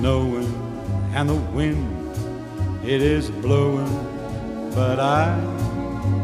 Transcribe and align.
snowing 0.00 0.54
and 1.14 1.28
the 1.28 1.34
wind 1.56 1.86
it 2.84 3.02
is 3.02 3.30
blowing, 3.30 3.92
but 4.74 4.98
I 4.98 5.36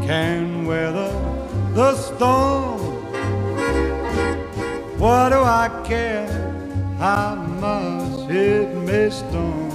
can 0.05 0.65
weather 0.65 1.11
the 1.75 1.95
storm. 1.95 2.81
What 4.97 5.29
do 5.29 5.39
I 5.41 5.69
care 5.85 6.27
how 6.97 7.35
much 7.35 8.31
it 8.31 8.75
may 8.75 9.11
storm? 9.11 9.71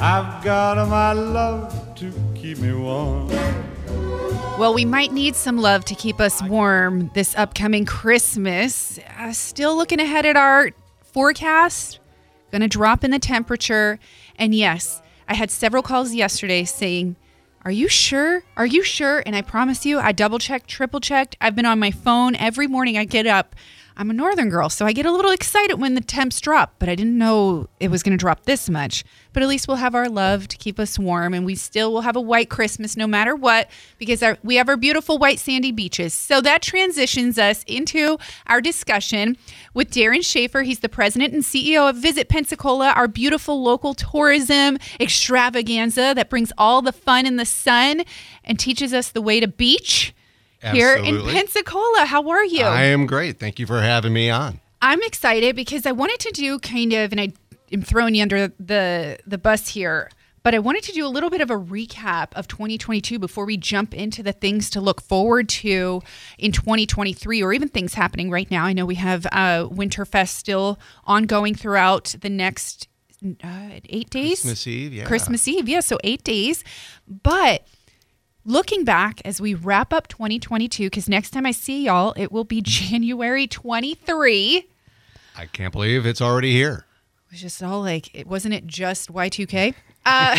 I've 0.00 0.42
got 0.44 0.76
my 0.88 1.12
love 1.12 1.94
to 1.96 2.12
keep 2.34 2.58
me 2.58 2.72
warm. 2.72 3.28
Well, 4.58 4.72
we 4.72 4.86
might 4.86 5.12
need 5.12 5.36
some 5.36 5.58
love 5.58 5.84
to 5.84 5.94
keep 5.94 6.18
us 6.18 6.42
warm 6.42 7.10
this 7.12 7.34
upcoming 7.36 7.84
Christmas. 7.84 8.98
Uh, 9.18 9.34
still 9.34 9.76
looking 9.76 10.00
ahead 10.00 10.24
at 10.24 10.34
our 10.34 10.70
forecast. 11.12 11.98
Going 12.50 12.62
to 12.62 12.68
drop 12.68 13.04
in 13.04 13.10
the 13.10 13.18
temperature. 13.18 13.98
And 14.36 14.54
yes, 14.54 15.02
I 15.28 15.34
had 15.34 15.50
several 15.50 15.82
calls 15.82 16.14
yesterday 16.14 16.64
saying, 16.64 17.16
Are 17.66 17.70
you 17.70 17.86
sure? 17.86 18.44
Are 18.56 18.64
you 18.64 18.82
sure? 18.82 19.22
And 19.26 19.36
I 19.36 19.42
promise 19.42 19.84
you, 19.84 19.98
I 19.98 20.12
double 20.12 20.38
checked, 20.38 20.68
triple 20.68 21.00
checked. 21.00 21.36
I've 21.38 21.54
been 21.54 21.66
on 21.66 21.78
my 21.78 21.90
phone 21.90 22.34
every 22.34 22.66
morning 22.66 22.96
I 22.96 23.04
get 23.04 23.26
up. 23.26 23.54
I'm 23.98 24.10
a 24.10 24.12
northern 24.12 24.50
girl, 24.50 24.68
so 24.68 24.84
I 24.84 24.92
get 24.92 25.06
a 25.06 25.10
little 25.10 25.30
excited 25.30 25.80
when 25.80 25.94
the 25.94 26.02
temps 26.02 26.38
drop, 26.42 26.74
but 26.78 26.90
I 26.90 26.94
didn't 26.94 27.16
know 27.16 27.66
it 27.80 27.90
was 27.90 28.02
going 28.02 28.12
to 28.12 28.20
drop 28.20 28.44
this 28.44 28.68
much. 28.68 29.04
But 29.32 29.42
at 29.42 29.48
least 29.48 29.68
we'll 29.68 29.78
have 29.78 29.94
our 29.94 30.10
love 30.10 30.48
to 30.48 30.58
keep 30.58 30.78
us 30.78 30.98
warm, 30.98 31.32
and 31.32 31.46
we 31.46 31.54
still 31.54 31.94
will 31.94 32.02
have 32.02 32.14
a 32.14 32.20
white 32.20 32.50
Christmas 32.50 32.94
no 32.94 33.06
matter 33.06 33.34
what, 33.34 33.70
because 33.96 34.22
our, 34.22 34.36
we 34.42 34.56
have 34.56 34.68
our 34.68 34.76
beautiful 34.76 35.16
white 35.16 35.38
sandy 35.38 35.72
beaches. 35.72 36.12
So 36.12 36.42
that 36.42 36.60
transitions 36.60 37.38
us 37.38 37.64
into 37.66 38.18
our 38.46 38.60
discussion 38.60 39.38
with 39.72 39.90
Darien 39.90 40.22
Schaefer. 40.22 40.60
He's 40.60 40.80
the 40.80 40.90
president 40.90 41.32
and 41.32 41.42
CEO 41.42 41.88
of 41.88 41.96
Visit 41.96 42.28
Pensacola, 42.28 42.90
our 42.90 43.08
beautiful 43.08 43.62
local 43.62 43.94
tourism 43.94 44.76
extravaganza 45.00 46.12
that 46.14 46.28
brings 46.28 46.52
all 46.58 46.82
the 46.82 46.92
fun 46.92 47.24
in 47.24 47.36
the 47.36 47.46
sun 47.46 48.02
and 48.44 48.58
teaches 48.58 48.92
us 48.92 49.10
the 49.10 49.22
way 49.22 49.40
to 49.40 49.48
beach 49.48 50.14
here 50.62 50.94
in 50.96 51.22
Pensacola. 51.22 52.04
How 52.06 52.28
are 52.28 52.44
you? 52.44 52.64
I 52.64 52.82
am 52.82 53.06
great. 53.06 53.38
Thank 53.38 53.58
you 53.58 53.66
for 53.66 53.80
having 53.80 54.12
me 54.12 54.30
on. 54.30 54.60
I'm 54.82 55.02
excited 55.02 55.56
because 55.56 55.86
I 55.86 55.92
wanted 55.92 56.20
to 56.20 56.30
do 56.32 56.58
kind 56.58 56.92
of, 56.92 57.12
and 57.12 57.20
I 57.20 57.32
am 57.72 57.82
throwing 57.82 58.14
you 58.14 58.22
under 58.22 58.48
the 58.60 59.18
the 59.26 59.38
bus 59.38 59.68
here, 59.68 60.10
but 60.42 60.54
I 60.54 60.58
wanted 60.58 60.84
to 60.84 60.92
do 60.92 61.04
a 61.04 61.08
little 61.08 61.30
bit 61.30 61.40
of 61.40 61.50
a 61.50 61.56
recap 61.56 62.28
of 62.34 62.46
2022 62.46 63.18
before 63.18 63.44
we 63.46 63.56
jump 63.56 63.94
into 63.94 64.22
the 64.22 64.32
things 64.32 64.70
to 64.70 64.80
look 64.80 65.00
forward 65.00 65.48
to 65.48 66.02
in 66.38 66.52
2023, 66.52 67.42
or 67.42 67.52
even 67.52 67.68
things 67.68 67.94
happening 67.94 68.30
right 68.30 68.50
now. 68.50 68.64
I 68.64 68.72
know 68.72 68.86
we 68.86 68.94
have 68.96 69.26
uh, 69.26 69.66
Winterfest 69.68 70.28
still 70.28 70.78
ongoing 71.04 71.54
throughout 71.54 72.14
the 72.20 72.30
next 72.30 72.86
uh, 73.42 73.80
eight 73.88 74.10
days. 74.10 74.42
Christmas 74.42 74.66
Eve, 74.66 74.92
yeah. 74.92 75.04
Christmas 75.04 75.48
Eve, 75.48 75.68
yeah, 75.68 75.80
so 75.80 75.98
eight 76.04 76.22
days. 76.22 76.62
But 77.08 77.66
looking 78.46 78.84
back 78.84 79.20
as 79.24 79.40
we 79.40 79.52
wrap 79.52 79.92
up 79.92 80.08
2022, 80.08 80.84
because 80.86 81.08
next 81.08 81.30
time 81.30 81.44
I 81.44 81.50
see 81.50 81.84
y'all, 81.84 82.14
it 82.16 82.32
will 82.32 82.44
be 82.44 82.62
January 82.64 83.46
23. 83.46 84.68
I 85.36 85.46
can't 85.46 85.72
believe 85.72 86.06
it's 86.06 86.22
already 86.22 86.52
here. 86.52 86.86
It 87.26 87.32
was 87.32 87.40
just 87.42 87.62
all 87.62 87.82
like, 87.82 88.14
it 88.14 88.26
wasn't 88.26 88.54
it 88.54 88.66
just 88.66 89.12
Y2K? 89.12 89.74
Uh, 90.06 90.38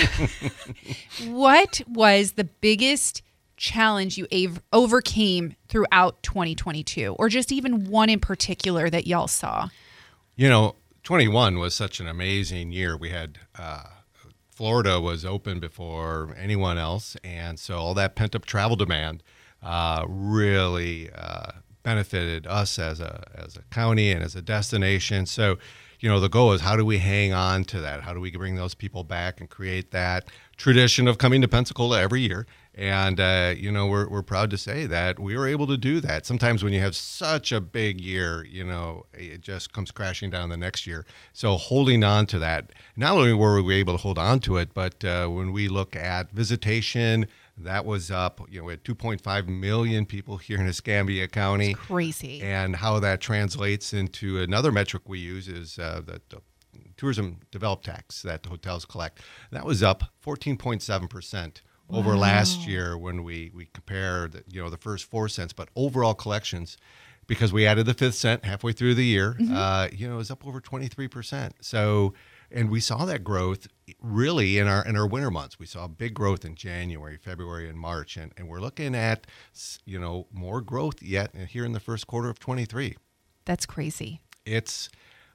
what 1.27 1.81
was 1.87 2.31
the 2.31 2.45
biggest 2.45 3.21
challenge 3.57 4.17
you 4.17 4.25
av- 4.33 4.61
overcame 4.71 5.55
throughout 5.67 6.23
2022, 6.23 7.15
or 7.19 7.27
just 7.29 7.51
even 7.51 7.89
one 7.89 8.09
in 8.09 8.19
particular 8.19 8.89
that 8.89 9.05
y'all 9.05 9.27
saw? 9.27 9.67
You 10.35 10.47
know, 10.47 10.75
21 11.03 11.59
was 11.59 11.73
such 11.73 11.99
an 11.99 12.07
amazing 12.07 12.71
year. 12.71 12.95
We 12.95 13.09
had 13.09 13.39
uh, 13.57 13.83
Florida 14.57 14.99
was 14.99 15.23
open 15.23 15.59
before 15.59 16.35
anyone 16.35 16.79
else, 16.79 17.15
and 17.23 17.59
so 17.59 17.77
all 17.77 17.93
that 17.93 18.15
pent 18.15 18.35
up 18.35 18.43
travel 18.43 18.75
demand 18.75 19.21
uh, 19.61 20.03
really 20.09 21.11
uh, 21.13 21.51
benefited 21.83 22.47
us 22.47 22.79
as 22.79 22.99
a 22.99 23.23
as 23.35 23.55
a 23.55 23.61
county 23.69 24.11
and 24.11 24.23
as 24.23 24.35
a 24.35 24.41
destination. 24.41 25.27
So, 25.27 25.59
you 25.99 26.09
know, 26.09 26.19
the 26.19 26.27
goal 26.27 26.53
is 26.53 26.61
how 26.61 26.75
do 26.75 26.83
we 26.83 26.97
hang 26.97 27.33
on 27.33 27.65
to 27.65 27.79
that? 27.81 28.01
How 28.01 28.15
do 28.15 28.19
we 28.19 28.31
bring 28.31 28.55
those 28.55 28.73
people 28.73 29.03
back 29.03 29.39
and 29.39 29.47
create 29.47 29.91
that 29.91 30.27
tradition 30.57 31.07
of 31.07 31.19
coming 31.19 31.43
to 31.43 31.47
Pensacola 31.47 32.01
every 32.01 32.21
year? 32.21 32.47
And 32.77 33.19
uh, 33.19 33.55
you 33.57 33.71
know, 33.71 33.87
we're 33.87 34.07
we're 34.07 34.21
proud 34.21 34.51
to 34.51 34.57
say 34.57 34.85
that 34.85 35.17
we 35.19 35.35
were 35.35 35.47
able 35.47 35.65
to 35.65 35.77
do 35.77 35.99
that. 36.01 36.27
Sometimes 36.27 36.63
when 36.63 36.73
you 36.73 36.79
have 36.79 36.95
such 36.95 37.51
a 37.51 37.59
big 37.59 37.99
year, 37.99 38.45
you 38.45 38.63
know, 38.63 39.07
it 39.15 39.41
just 39.41 39.73
comes 39.73 39.89
crashing 39.89 40.29
down 40.29 40.49
the 40.49 40.57
next 40.57 40.85
year. 40.85 41.03
So 41.33 41.57
holding 41.57 42.03
on 42.03 42.27
to 42.27 42.37
that, 42.37 42.71
not 42.95 43.13
only 43.13 43.33
were 43.33 43.63
we 43.63 43.75
able 43.75 43.93
to 43.93 43.97
hold 43.97 44.19
on 44.19 44.39
to 44.41 44.57
it, 44.57 44.75
but 44.75 45.03
uh, 45.03 45.27
when 45.27 45.51
we 45.51 45.67
look 45.67 45.95
at 45.95 46.31
visitation, 46.31 47.25
that 47.57 47.83
was 47.83 48.11
up. 48.11 48.41
You 48.47 48.59
know, 48.59 48.65
we 48.65 48.73
had 48.73 48.83
2.5 48.83 49.47
million 49.47 50.05
people 50.05 50.37
here 50.37 50.59
in 50.59 50.67
Escambia 50.67 51.27
County 51.27 51.73
Crazy. 51.73 52.41
and 52.43 52.75
how 52.75 52.99
that 52.99 53.21
translates 53.21 53.91
into 53.91 54.39
another 54.39 54.71
metric 54.71 55.09
we 55.09 55.17
use 55.17 55.47
is 55.47 55.79
uh, 55.79 56.01
the, 56.05 56.21
the 56.29 56.41
tourism 56.95 57.39
developed 57.49 57.85
tax 57.85 58.21
that 58.21 58.43
the 58.43 58.49
hotels 58.49 58.85
collect. 58.85 59.19
That 59.51 59.65
was 59.65 59.81
up 59.81 60.03
14.7 60.23 61.09
percent 61.09 61.63
over 61.89 62.17
last 62.17 62.67
year 62.67 62.97
when 62.97 63.23
we 63.23 63.51
we 63.53 63.65
compare 63.73 64.27
the, 64.27 64.43
you 64.47 64.61
know 64.61 64.69
the 64.69 64.77
first 64.77 65.05
four 65.05 65.27
cents, 65.29 65.53
but 65.53 65.69
overall 65.75 66.13
collections. 66.13 66.77
Because 67.27 67.51
we 67.51 67.67
added 67.67 67.85
the 67.85 67.93
fifth 67.93 68.15
cent 68.15 68.45
halfway 68.45 68.71
through 68.71 68.95
the 68.95 69.03
year, 69.03 69.35
uh, 69.51 69.89
you 69.91 70.07
know, 70.07 70.13
it 70.13 70.17
was 70.17 70.31
up 70.31 70.47
over 70.47 70.61
23%. 70.61 71.51
So, 71.59 72.13
and 72.49 72.69
we 72.69 72.79
saw 72.79 73.03
that 73.03 73.21
growth 73.21 73.67
really 74.01 74.57
in 74.57 74.65
our 74.69 74.85
in 74.85 74.95
our 74.95 75.05
winter 75.05 75.29
months. 75.29 75.59
We 75.59 75.65
saw 75.65 75.89
big 75.89 76.13
growth 76.13 76.45
in 76.45 76.55
January, 76.55 77.17
February, 77.17 77.67
and 77.67 77.77
March, 77.77 78.15
and, 78.15 78.31
and 78.37 78.47
we're 78.47 78.61
looking 78.61 78.95
at 78.95 79.27
you 79.83 79.99
know 79.99 80.27
more 80.31 80.61
growth 80.61 81.03
yet 81.03 81.35
here 81.35 81.65
in 81.65 81.73
the 81.73 81.81
first 81.81 82.07
quarter 82.07 82.29
of 82.29 82.39
23 82.39 82.95
That's 83.43 83.65
crazy. 83.65 84.21
it's 84.45 84.89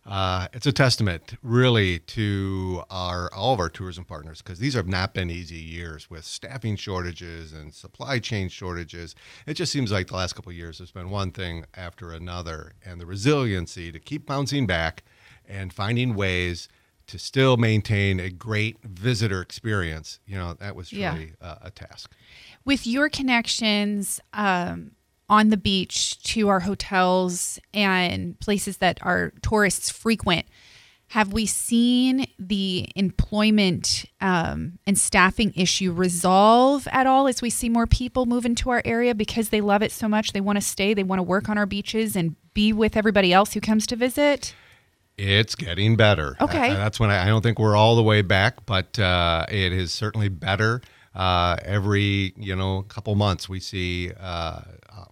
uh, 0.04 0.48
it's 0.52 0.66
a 0.66 0.72
testament 0.72 1.34
really 1.42 2.00
to 2.00 2.82
our 2.90 3.32
all 3.32 3.54
of 3.54 3.60
our 3.60 3.68
tourism 3.68 4.04
partners 4.04 4.42
because 4.42 4.58
these 4.58 4.74
have 4.74 4.88
not 4.88 5.14
been 5.14 5.30
easy 5.30 5.56
years 5.56 6.10
with 6.10 6.24
staffing 6.24 6.74
shortages 6.76 7.52
and 7.52 7.72
supply 7.72 8.18
chain 8.18 8.48
shortages. 8.48 9.14
It 9.46 9.54
just 9.54 9.70
seems 9.70 9.92
like 9.92 10.08
the 10.08 10.16
last 10.16 10.32
couple 10.34 10.50
of 10.50 10.56
years 10.56 10.78
has 10.80 10.90
been 10.90 11.10
one 11.10 11.30
thing 11.30 11.66
after 11.74 12.12
another, 12.12 12.72
and 12.84 13.00
the 13.00 13.06
resiliency 13.06 13.92
to 13.92 14.00
keep 14.00 14.26
bouncing 14.26 14.66
back 14.66 15.04
and 15.48 15.72
finding 15.72 16.14
ways 16.14 16.68
to 17.06 17.18
still 17.18 17.56
maintain 17.56 18.18
a 18.20 18.30
great 18.30 18.78
visitor 18.82 19.40
experience. 19.40 20.18
You 20.26 20.36
know 20.36 20.54
that 20.54 20.74
was 20.74 20.92
Yeah. 20.92 21.12
really 21.12 21.32
uh, 21.40 21.56
a 21.62 21.70
task. 21.70 22.12
with 22.64 22.86
your 22.86 23.08
connections 23.08 24.20
um, 24.32 24.92
on 25.32 25.48
the 25.48 25.56
beach 25.56 26.22
to 26.22 26.48
our 26.48 26.60
hotels 26.60 27.58
and 27.72 28.38
places 28.38 28.76
that 28.76 28.98
our 29.00 29.32
tourists 29.40 29.88
frequent, 29.88 30.44
have 31.08 31.32
we 31.32 31.46
seen 31.46 32.26
the 32.38 32.90
employment 32.96 34.04
um, 34.20 34.78
and 34.86 34.98
staffing 34.98 35.50
issue 35.56 35.90
resolve 35.90 36.86
at 36.92 37.06
all 37.06 37.26
as 37.26 37.40
we 37.40 37.48
see 37.48 37.70
more 37.70 37.86
people 37.86 38.26
move 38.26 38.44
into 38.44 38.68
our 38.68 38.82
area 38.84 39.14
because 39.14 39.48
they 39.48 39.62
love 39.62 39.82
it 39.82 39.90
so 39.90 40.06
much? 40.06 40.34
They 40.34 40.40
want 40.42 40.58
to 40.58 40.62
stay, 40.62 40.92
they 40.92 41.02
want 41.02 41.18
to 41.18 41.24
work 41.24 41.48
on 41.48 41.56
our 41.56 41.66
beaches 41.66 42.14
and 42.14 42.36
be 42.52 42.74
with 42.74 42.94
everybody 42.94 43.32
else 43.32 43.54
who 43.54 43.60
comes 43.62 43.86
to 43.86 43.96
visit? 43.96 44.54
It's 45.16 45.54
getting 45.54 45.96
better. 45.96 46.36
Okay. 46.42 46.72
Uh, 46.72 46.74
that's 46.74 47.00
when 47.00 47.08
I, 47.08 47.24
I 47.24 47.26
don't 47.28 47.42
think 47.42 47.58
we're 47.58 47.76
all 47.76 47.96
the 47.96 48.02
way 48.02 48.20
back, 48.20 48.66
but 48.66 48.98
uh, 48.98 49.46
it 49.48 49.72
is 49.72 49.92
certainly 49.92 50.28
better. 50.28 50.82
Uh, 51.14 51.56
every 51.62 52.32
you 52.36 52.56
know 52.56 52.82
couple 52.82 53.14
months, 53.14 53.48
we 53.48 53.60
see 53.60 54.10
uh, 54.18 54.22
uh, 54.22 54.62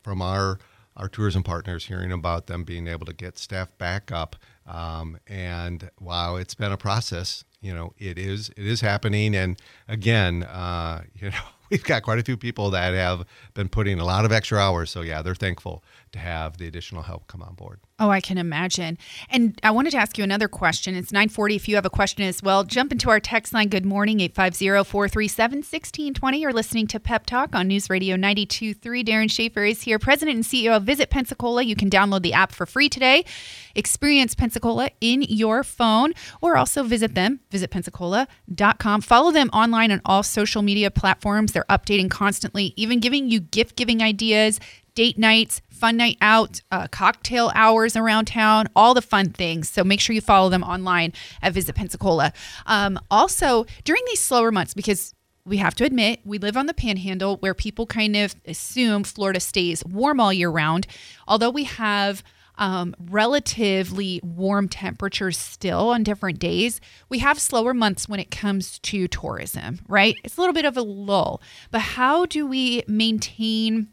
from 0.03 0.23
our 0.23 0.59
our 0.97 1.09
tourism 1.09 1.43
partners 1.43 1.87
hearing 1.87 2.13
about 2.13 2.47
them 2.47 2.65
being 2.65 2.87
able 2.87 3.07
to 3.07 3.13
get 3.13 3.39
staff 3.39 3.77
back 3.79 4.13
up. 4.13 4.37
Um, 4.67 5.19
and 5.27 5.91
wow, 5.99 6.37
it's 6.37 6.55
been 6.55 6.73
a 6.73 6.77
process. 6.77 7.45
You 7.61 7.75
know, 7.75 7.95
it 7.99 8.19
is 8.19 8.51
it 8.51 8.67
is 8.67 8.81
happening. 8.81 9.35
And 9.35 9.61
again, 9.89 10.43
uh, 10.43 11.03
you 11.15 11.31
know, 11.31 11.37
we've 11.71 11.85
got 11.85 12.03
quite 12.03 12.19
a 12.19 12.23
few 12.23 12.37
people 12.37 12.71
that 12.71 12.95
have 12.95 13.25
been 13.55 13.69
putting 13.69 14.01
a 14.01 14.05
lot 14.05 14.25
of 14.25 14.33
extra 14.33 14.59
hours. 14.59 14.91
So 14.91 15.03
yeah, 15.03 15.23
they're 15.23 15.35
thankful 15.35 15.85
to 16.13 16.19
have 16.19 16.59
the 16.59 16.67
additional 16.67 17.03
help 17.03 17.29
come 17.29 17.43
on 17.43 17.55
board. 17.55 17.81
Oh, 18.03 18.09
I 18.09 18.23
can 18.23 18.39
imagine. 18.39 18.97
And 19.29 19.61
I 19.63 19.71
wanted 19.71 19.91
to 19.91 19.99
ask 19.99 20.17
you 20.17 20.25
another 20.25 20.49
question. 20.49 20.95
It's 20.95 21.13
940. 21.13 21.55
If 21.55 21.69
you 21.69 21.75
have 21.75 21.85
a 21.85 21.91
question 21.91 22.25
as 22.25 22.43
well, 22.43 22.65
jump 22.65 22.93
into 22.93 23.11
our 23.11 23.21
text 23.21 23.53
line. 23.53 23.69
Good 23.69 23.85
morning, 23.85 24.21
850-437-1620. 24.21 26.41
You're 26.41 26.55
listening 26.55 26.87
to 26.89 26.99
Pep 26.99 27.27
Talk 27.27 27.55
on 27.55 27.69
News 27.69 27.91
Radio 27.91 28.17
92.3. 28.17 29.05
Darien 29.05 29.29
Schaefer 29.29 29.65
is 29.65 29.83
here, 29.83 29.99
president 29.99 30.37
and 30.37 30.47
CEO 30.47 30.75
of 30.75 30.85
Visit 30.85 31.11
Pensacola. 31.11 31.63
You 31.63 31.77
can 31.77 31.91
download 31.91 32.23
the 32.23 32.33
app 32.33 32.53
for 32.53 32.65
free 32.65 32.89
today. 32.89 33.27
Experience 33.75 34.35
Pensacola 34.35 34.89
in 35.03 35.21
your 35.21 35.63
phone 35.63 36.15
or 36.41 36.57
also 36.57 36.83
visit 36.83 37.15
them, 37.15 37.41
visitpensacola.com. 37.53 39.03
Follow 39.03 39.31
them 39.31 39.51
online 39.53 39.93
on 39.93 40.01
all 40.07 40.23
social 40.23 40.63
media 40.63 40.91
platforms. 40.91 41.53
They're 41.53 41.60
updating 41.69 42.11
constantly, 42.11 42.73
even 42.77 43.01
giving 43.01 43.29
you 43.29 43.41
gift-giving 43.41 44.03
ideas, 44.03 44.61
date 44.95 45.19
nights, 45.19 45.61
fun 45.69 45.97
night 45.97 46.19
out, 46.21 46.61
uh, 46.71 46.87
cocktail 46.89 47.51
hours 47.55 47.97
around 47.97 48.27
town, 48.27 48.67
all 48.77 48.95
the 48.95 49.03
fun 49.03 49.31
things. 49.31 49.69
So 49.69 49.83
make 49.83 50.01
sure 50.01 50.15
you 50.15 50.21
follow 50.21 50.49
them 50.49 50.63
online 50.63 51.13
at 51.43 51.53
Visit 51.53 51.75
Pensacola. 51.75 52.33
Um, 52.67 52.99
also, 53.11 53.67
during 53.85 54.03
these 54.07 54.21
slower 54.21 54.51
months, 54.51 54.75
because 54.75 55.15
we 55.47 55.57
have 55.57 55.75
to 55.77 55.85
admit 55.85 56.21
we 56.25 56.39
live 56.39 56.57
on 56.57 56.67
the 56.67 56.75
panhandle 56.75 57.39
where 57.39 57.55
people 57.55 57.87
kind 57.87 58.15
of 58.15 58.37
assume 58.47 59.05
Florida 59.05 59.41
stays 59.41 59.85
warm 59.85 60.21
all 60.21 60.33
year 60.33 60.51
round, 60.51 60.87
although 61.27 61.51
we 61.51 61.65
have 61.65 62.23
um, 62.61 62.95
relatively 63.01 64.21
warm 64.23 64.69
temperatures 64.69 65.39
still 65.39 65.89
on 65.89 66.05
different 66.05 66.39
days. 66.39 66.81
We 67.09 67.19
have 67.19 67.41
slower 67.41 67.75
months 67.75 68.09
when 68.09 68.21
it 68.21 68.31
comes 68.31 68.79
to 68.81 69.09
tourism, 69.09 69.81
right? 69.89 70.15
It's 70.23 70.37
a 70.37 70.41
little 70.41 70.55
bit 70.55 70.67
of 70.67 70.77
a 70.77 70.83
lull. 70.83 71.41
But 71.71 71.81
how 71.81 72.27
do 72.27 72.47
we 72.47 72.85
maintain? 72.87 73.89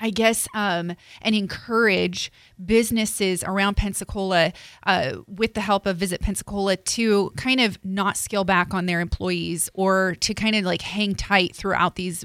I 0.00 0.10
guess, 0.10 0.48
um, 0.56 0.96
and 1.22 1.34
encourage 1.36 2.32
businesses 2.62 3.44
around 3.44 3.76
Pensacola 3.76 4.52
uh, 4.84 5.18
with 5.28 5.54
the 5.54 5.60
help 5.60 5.86
of 5.86 5.96
Visit 5.98 6.20
Pensacola 6.20 6.76
to 6.76 7.30
kind 7.36 7.60
of 7.60 7.78
not 7.84 8.16
scale 8.16 8.42
back 8.42 8.74
on 8.74 8.86
their 8.86 9.00
employees 9.00 9.70
or 9.72 10.16
to 10.16 10.34
kind 10.34 10.56
of 10.56 10.64
like 10.64 10.82
hang 10.82 11.14
tight 11.14 11.54
throughout 11.54 11.94
these 11.94 12.24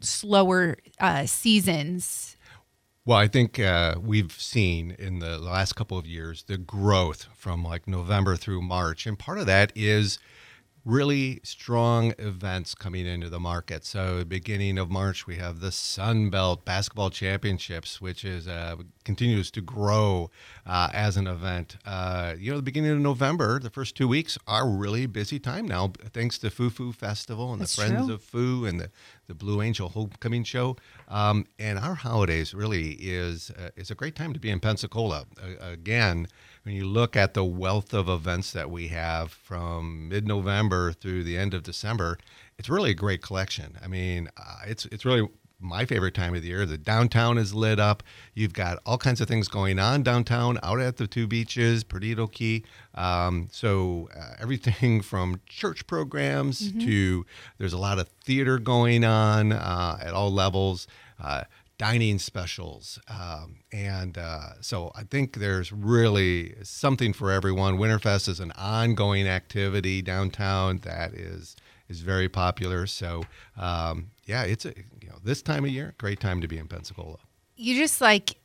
slower 0.00 0.78
uh, 0.98 1.26
seasons. 1.26 2.35
Well, 3.06 3.18
I 3.18 3.28
think 3.28 3.60
uh, 3.60 3.94
we've 4.02 4.32
seen 4.32 4.96
in 4.98 5.20
the 5.20 5.38
last 5.38 5.74
couple 5.76 5.96
of 5.96 6.08
years 6.08 6.42
the 6.42 6.58
growth 6.58 7.28
from 7.36 7.62
like 7.62 7.86
November 7.86 8.34
through 8.34 8.62
March. 8.62 9.06
And 9.06 9.16
part 9.16 9.38
of 9.38 9.46
that 9.46 9.70
is 9.76 10.18
really 10.86 11.40
strong 11.42 12.14
events 12.16 12.74
coming 12.76 13.06
into 13.06 13.28
the 13.28 13.40
market. 13.40 13.84
So, 13.84 14.24
beginning 14.24 14.78
of 14.78 14.88
March, 14.88 15.26
we 15.26 15.34
have 15.36 15.58
the 15.58 15.72
Sun 15.72 16.30
Belt 16.30 16.64
Basketball 16.64 17.10
Championships, 17.10 18.00
which 18.00 18.24
is 18.24 18.46
uh, 18.46 18.76
continues 19.04 19.50
to 19.50 19.60
grow 19.60 20.30
uh, 20.64 20.88
as 20.92 21.16
an 21.16 21.26
event. 21.26 21.76
Uh, 21.84 22.34
you 22.38 22.52
know, 22.52 22.56
the 22.56 22.62
beginning 22.62 22.92
of 22.92 23.00
November, 23.00 23.58
the 23.58 23.68
first 23.68 23.96
two 23.96 24.06
weeks 24.06 24.38
are 24.46 24.66
really 24.68 25.06
busy 25.06 25.40
time 25.40 25.66
now, 25.66 25.92
thanks 26.12 26.38
to 26.38 26.50
Foo 26.50 26.70
Foo 26.70 26.92
Festival 26.92 27.52
and 27.52 27.60
That's 27.60 27.74
the 27.74 27.82
Friends 27.82 28.06
true. 28.06 28.14
of 28.14 28.22
Foo 28.22 28.64
and 28.64 28.80
the 28.80 28.90
the 29.26 29.34
Blue 29.34 29.60
Angel 29.60 29.88
Homecoming 29.88 30.44
Show. 30.44 30.76
Um, 31.08 31.46
and 31.58 31.78
our 31.80 31.94
holidays 31.94 32.54
really 32.54 32.92
is 32.92 33.50
uh, 33.50 33.70
is 33.76 33.90
a 33.90 33.94
great 33.96 34.14
time 34.14 34.32
to 34.32 34.38
be 34.38 34.50
in 34.50 34.60
Pensacola. 34.60 35.26
Uh, 35.42 35.66
again, 35.66 36.28
when 36.66 36.74
you 36.74 36.84
look 36.84 37.14
at 37.14 37.34
the 37.34 37.44
wealth 37.44 37.94
of 37.94 38.08
events 38.08 38.50
that 38.50 38.68
we 38.68 38.88
have 38.88 39.30
from 39.30 40.08
mid 40.08 40.26
November 40.26 40.92
through 40.92 41.22
the 41.22 41.38
end 41.38 41.54
of 41.54 41.62
December, 41.62 42.18
it's 42.58 42.68
really 42.68 42.90
a 42.90 42.94
great 42.94 43.22
collection. 43.22 43.78
I 43.80 43.86
mean, 43.86 44.28
uh, 44.36 44.62
it's 44.66 44.84
it's 44.86 45.04
really 45.04 45.28
my 45.60 45.84
favorite 45.84 46.14
time 46.14 46.34
of 46.34 46.42
the 46.42 46.48
year. 46.48 46.66
The 46.66 46.76
downtown 46.76 47.38
is 47.38 47.54
lit 47.54 47.78
up. 47.78 48.02
You've 48.34 48.52
got 48.52 48.80
all 48.84 48.98
kinds 48.98 49.20
of 49.20 49.28
things 49.28 49.46
going 49.46 49.78
on 49.78 50.02
downtown, 50.02 50.58
out 50.64 50.80
at 50.80 50.96
the 50.96 51.06
two 51.06 51.28
beaches, 51.28 51.84
Perdido 51.84 52.26
Key. 52.26 52.64
Um, 52.96 53.46
so 53.52 54.08
uh, 54.18 54.34
everything 54.40 55.00
from 55.02 55.40
church 55.46 55.86
programs 55.86 56.72
to 56.72 57.24
there's 57.58 57.74
a 57.74 57.78
lot 57.78 58.00
of 58.00 58.08
theater 58.24 58.58
going 58.58 59.04
on 59.04 59.52
uh, 59.52 59.98
at 60.02 60.12
all 60.12 60.32
levels. 60.32 60.88
Uh, 61.22 61.44
dining 61.78 62.18
specials. 62.18 62.98
Um, 63.08 63.58
and 63.72 64.16
uh, 64.16 64.60
so 64.60 64.92
I 64.94 65.02
think 65.04 65.36
there's 65.38 65.72
really 65.72 66.54
something 66.62 67.12
for 67.12 67.30
everyone. 67.30 67.78
Winterfest 67.78 68.28
is 68.28 68.40
an 68.40 68.52
ongoing 68.52 69.26
activity 69.26 70.02
downtown 70.02 70.78
that 70.78 71.12
is 71.14 71.56
is 71.88 72.00
very 72.00 72.28
popular. 72.28 72.86
So 72.86 73.24
um, 73.56 74.10
yeah, 74.24 74.42
it's 74.44 74.64
a 74.64 74.74
you 75.00 75.08
know 75.08 75.18
this 75.22 75.42
time 75.42 75.64
of 75.64 75.70
year, 75.70 75.94
great 75.98 76.20
time 76.20 76.40
to 76.40 76.48
be 76.48 76.58
in 76.58 76.66
Pensacola. 76.66 77.18
You 77.56 77.76
just 77.76 78.00
like 78.00 78.36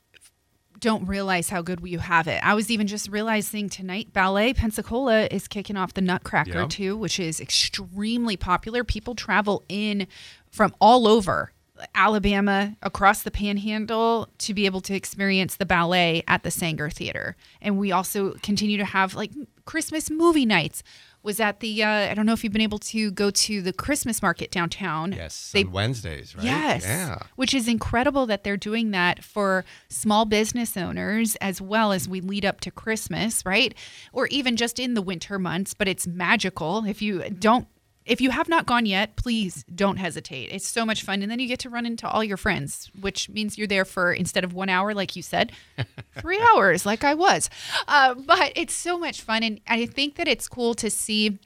don't 0.80 1.06
realize 1.06 1.48
how 1.50 1.62
good 1.62 1.80
you 1.84 2.00
have 2.00 2.28
it. 2.28 2.44
I 2.44 2.56
was 2.56 2.72
even 2.72 2.88
just 2.88 3.08
realizing 3.10 3.70
tonight 3.70 4.12
Ballet 4.14 4.54
Pensacola 4.54 5.26
is 5.26 5.48
kicking 5.48 5.78
off 5.78 5.94
the 5.94 6.02
Nutcracker 6.02 6.62
Yeah. 6.62 6.66
too, 6.68 6.98
which 6.98 7.20
is 7.20 7.40
extremely 7.40 8.36
popular. 8.36 8.84
People 8.84 9.14
travel 9.14 9.64
in 9.70 10.08
from 10.52 10.74
all 10.82 11.08
over 11.08 11.52
Alabama, 11.96 12.76
across 12.82 13.24
the 13.24 13.32
panhandle 13.32 14.30
to 14.40 14.54
be 14.54 14.66
able 14.66 14.82
to 14.82 14.94
experience 14.94 15.56
the 15.56 15.66
ballet 15.66 16.24
at 16.28 16.44
the 16.44 16.50
Saenger 16.50 16.92
Theater. 16.92 17.36
And 17.62 17.78
we 17.78 17.92
also 17.92 18.34
continue 18.42 18.78
to 18.78 18.86
have 18.86 19.16
like 19.16 19.32
Christmas 19.66 20.10
movie 20.10 20.46
nights. 20.46 20.84
Was 21.24 21.40
at 21.40 21.60
the 21.60 21.84
uh, 21.84 22.10
I 22.10 22.16
don't 22.16 22.26
know 22.26 22.34
if 22.34 22.44
you've 22.44 22.52
been 22.52 22.64
able 22.64 22.80
to 22.80 23.12
go 23.12 23.30
to 23.30 23.62
the 23.62 23.72
Christmas 23.72 24.24
market 24.24 24.50
downtown. 24.50 25.12
Yes, 25.12 25.52
They 25.52 25.64
on 25.64 25.72
Wednesdays, 25.72 26.36
right? 26.36 26.44
Yes. 26.44 26.84
Yeah. 26.84 27.20
Which 27.36 27.54
is 27.54 27.68
incredible 27.68 28.26
that 28.26 28.44
they're 28.44 28.58
doing 28.58 28.90
that 28.92 29.24
for 29.24 29.64
small 29.88 30.26
business 30.26 30.76
owners 30.76 31.36
as 31.36 31.62
well 31.62 31.92
as 31.92 32.10
we 32.10 32.22
lead 32.22 32.44
up 32.44 32.60
to 32.62 32.72
Christmas, 32.72 33.46
right? 33.46 33.76
Or 34.12 34.26
even 34.28 34.58
just 34.58 34.80
in 34.80 34.96
the 34.96 35.02
winter 35.04 35.38
months, 35.38 35.76
but 35.76 35.88
it's 35.88 36.08
magical. 36.08 36.86
If 36.86 37.04
you 37.04 37.30
don't 37.30 37.68
if 38.06 38.20
you 38.20 38.32
have 38.32 38.50
not 38.50 38.66
gone 38.66 38.86
yet, 38.86 39.16
please 39.16 39.64
don't 39.74 39.98
hesitate. 39.98 40.50
It's 40.52 40.68
so 40.68 40.86
much 40.86 41.04
fun. 41.04 41.22
And 41.22 41.32
then 41.32 41.40
you 41.40 41.48
get 41.48 41.60
to 41.60 41.70
run 41.70 41.86
into 41.86 42.08
all 42.08 42.24
your 42.24 42.38
friends, 42.38 42.90
which 43.00 43.30
means 43.30 43.58
you're 43.58 43.68
there 43.68 43.86
for 43.86 44.12
instead 44.12 44.44
of 44.44 44.54
one 44.54 44.70
hour, 44.70 44.94
like 44.94 45.16
you 45.16 45.22
said, 45.22 45.52
three 46.20 46.42
hours, 46.52 46.86
like 46.86 47.04
I 47.04 47.14
was. 47.14 47.50
Uh, 47.88 48.16
but 48.16 48.54
it's 48.56 48.74
so 48.74 48.98
much 48.98 49.22
fun. 49.22 49.44
And 49.44 49.62
I 49.68 49.86
think 49.86 50.16
that 50.16 50.28
it's 50.28 50.48
cool 50.48 50.74
to 50.76 50.90
see 50.90 51.40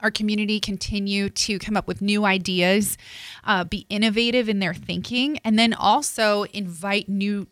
our 0.00 0.10
community 0.10 0.58
continue 0.58 1.28
to 1.30 1.58
come 1.58 1.76
up 1.76 1.86
with 1.86 2.02
new 2.02 2.24
ideas, 2.24 2.98
uh, 3.44 3.64
be 3.64 3.86
innovative 3.88 4.48
in 4.48 4.58
their 4.58 4.74
thinking, 4.74 5.38
and 5.44 5.58
then 5.58 5.72
also 5.72 6.44
invite 6.52 7.08
new 7.08 7.46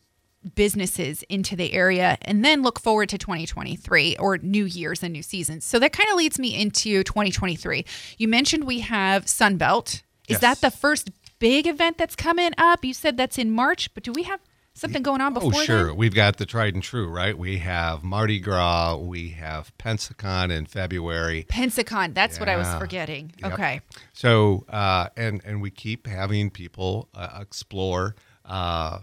businesses 0.54 1.22
into 1.28 1.54
the 1.56 1.72
area 1.72 2.16
and 2.22 2.44
then 2.44 2.62
look 2.62 2.80
forward 2.80 3.08
to 3.10 3.18
2023 3.18 4.16
or 4.18 4.38
new 4.38 4.64
years 4.64 5.02
and 5.02 5.12
new 5.12 5.22
seasons. 5.22 5.64
So 5.64 5.78
that 5.78 5.92
kind 5.92 6.08
of 6.10 6.16
leads 6.16 6.38
me 6.38 6.54
into 6.60 7.02
2023. 7.04 7.84
You 8.18 8.28
mentioned 8.28 8.64
we 8.64 8.80
have 8.80 9.26
Sunbelt. 9.26 9.96
Is 10.28 10.34
Yes. 10.36 10.40
that 10.40 10.60
the 10.60 10.70
first 10.70 11.10
big 11.38 11.66
event 11.66 11.98
that's 11.98 12.16
coming 12.16 12.52
up? 12.56 12.84
You 12.84 12.94
said 12.94 13.16
that's 13.16 13.36
in 13.38 13.50
March, 13.50 13.92
but 13.94 14.02
do 14.02 14.12
we 14.12 14.22
have 14.22 14.40
something 14.72 15.02
going 15.02 15.20
on 15.20 15.34
before 15.34 15.52
Oh, 15.54 15.62
sure. 15.64 15.86
then? 15.88 15.96
We've 15.96 16.14
got 16.14 16.38
the 16.38 16.46
tried 16.46 16.72
and 16.74 16.82
true, 16.82 17.08
right? 17.08 17.36
We 17.36 17.58
have 17.58 18.02
Mardi 18.02 18.38
Gras, 18.38 18.96
we 18.96 19.30
have 19.30 19.76
Pensacon 19.76 20.50
in 20.50 20.64
February. 20.66 21.44
Pensacon, 21.50 22.14
that's 22.14 22.38
what 22.40 22.48
I 22.48 22.56
was 22.56 22.68
forgetting. 22.78 23.32
Yep. 23.42 23.52
Okay. 23.52 23.80
So, 24.14 24.64
uh, 24.68 25.08
and 25.16 25.42
and 25.44 25.60
we 25.60 25.70
keep 25.70 26.06
having 26.06 26.48
people 26.50 27.08
uh, 27.14 27.38
explore 27.40 28.14
uh, 28.46 29.00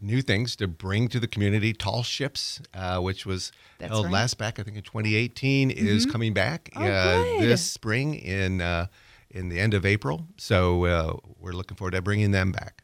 new 0.00 0.22
things 0.22 0.56
to 0.56 0.68
bring 0.68 1.08
to 1.08 1.20
the 1.20 1.26
community. 1.26 1.72
Tall 1.72 2.02
Ships, 2.02 2.60
uh, 2.74 2.98
which 3.00 3.24
was 3.26 3.52
That's 3.78 3.90
held 3.90 4.06
right. 4.06 4.12
last 4.12 4.38
back, 4.38 4.58
I 4.58 4.62
think 4.62 4.76
in 4.76 4.82
2018, 4.82 5.70
is 5.70 6.06
coming 6.06 6.32
back 6.34 6.70
Oh, 6.76 6.84
uh, 6.84 7.40
this 7.40 7.68
spring 7.70 8.14
in 8.14 8.60
uh, 8.60 8.86
in 9.30 9.48
the 9.48 9.58
end 9.58 9.74
of 9.74 9.84
April. 9.84 10.26
So 10.36 10.84
uh, 10.84 11.16
we're 11.38 11.52
looking 11.52 11.76
forward 11.76 11.92
to 11.92 12.02
bringing 12.02 12.30
them 12.30 12.52
back. 12.52 12.82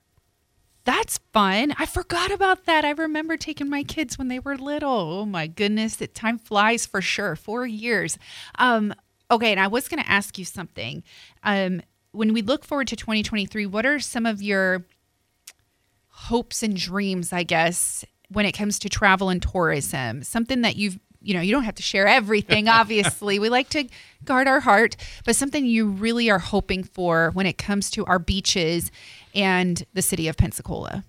That's 0.85 1.19
fun. 1.33 1.75
I 1.78 1.87
forgot 1.87 2.33
about 2.33 2.64
that. 2.64 2.85
I 2.85 2.90
remember 2.90 3.37
taking 3.37 3.69
my 3.71 3.85
kids 3.85 4.19
when 4.19 4.26
they 4.28 4.40
were 4.40 4.57
little. 4.57 4.90
Oh 5.21 5.25
my 5.26 5.47
goodness, 5.47 5.97
that 5.97 6.14
time 6.14 6.38
flies 6.38 6.87
for 6.87 7.00
sure. 7.00 7.37
Four 7.37 7.66
years. 7.66 8.19
Um, 8.59 8.92
okay, 9.31 9.52
and 9.52 9.61
I 9.61 9.69
was 9.69 9.87
going 9.87 10.02
to 10.02 10.11
ask 10.11 10.38
you 10.38 10.45
something. 10.45 11.04
Um, 11.45 11.83
when 12.11 12.33
we 12.33 12.42
look 12.42 12.64
forward 12.64 12.88
to 12.88 12.97
2023, 12.97 13.64
what 13.66 13.87
are 13.87 14.00
some 14.00 14.26
of 14.26 14.42
your 14.42 14.85
hopes 16.29 16.62
and 16.62 16.76
dreams? 16.76 17.33
I 17.33 17.43
guess 17.43 18.05
when 18.29 18.47
it 18.47 18.52
comes 18.52 18.79
to 18.81 18.88
travel 18.88 19.29
and 19.29 19.43
tourism, 19.43 20.23
something 20.23 20.62
that 20.62 20.76
you've 20.76 20.99
you 21.25 21.35
know 21.35 21.41
you 21.41 21.52
don't 21.52 21.62
have 21.62 21.76
to 21.76 21.83
share 21.85 22.09
everything 22.09 22.67
obviously 22.81 23.38
we 23.38 23.49
like 23.49 23.69
to 23.69 23.85
guard 24.25 24.49
our 24.49 24.59
heart 24.59 24.97
but 25.25 25.37
something 25.37 25.64
you 25.64 25.87
really 25.87 26.29
are 26.29 26.41
hoping 26.41 26.83
for 26.83 27.31
when 27.33 27.47
it 27.47 27.57
comes 27.57 27.91
to 27.93 28.05
our 28.07 28.19
beaches 28.19 28.91
and 29.33 29.85
the 29.95 30.02
city 30.02 30.26
of 30.26 30.37
pensacola 30.37 31.05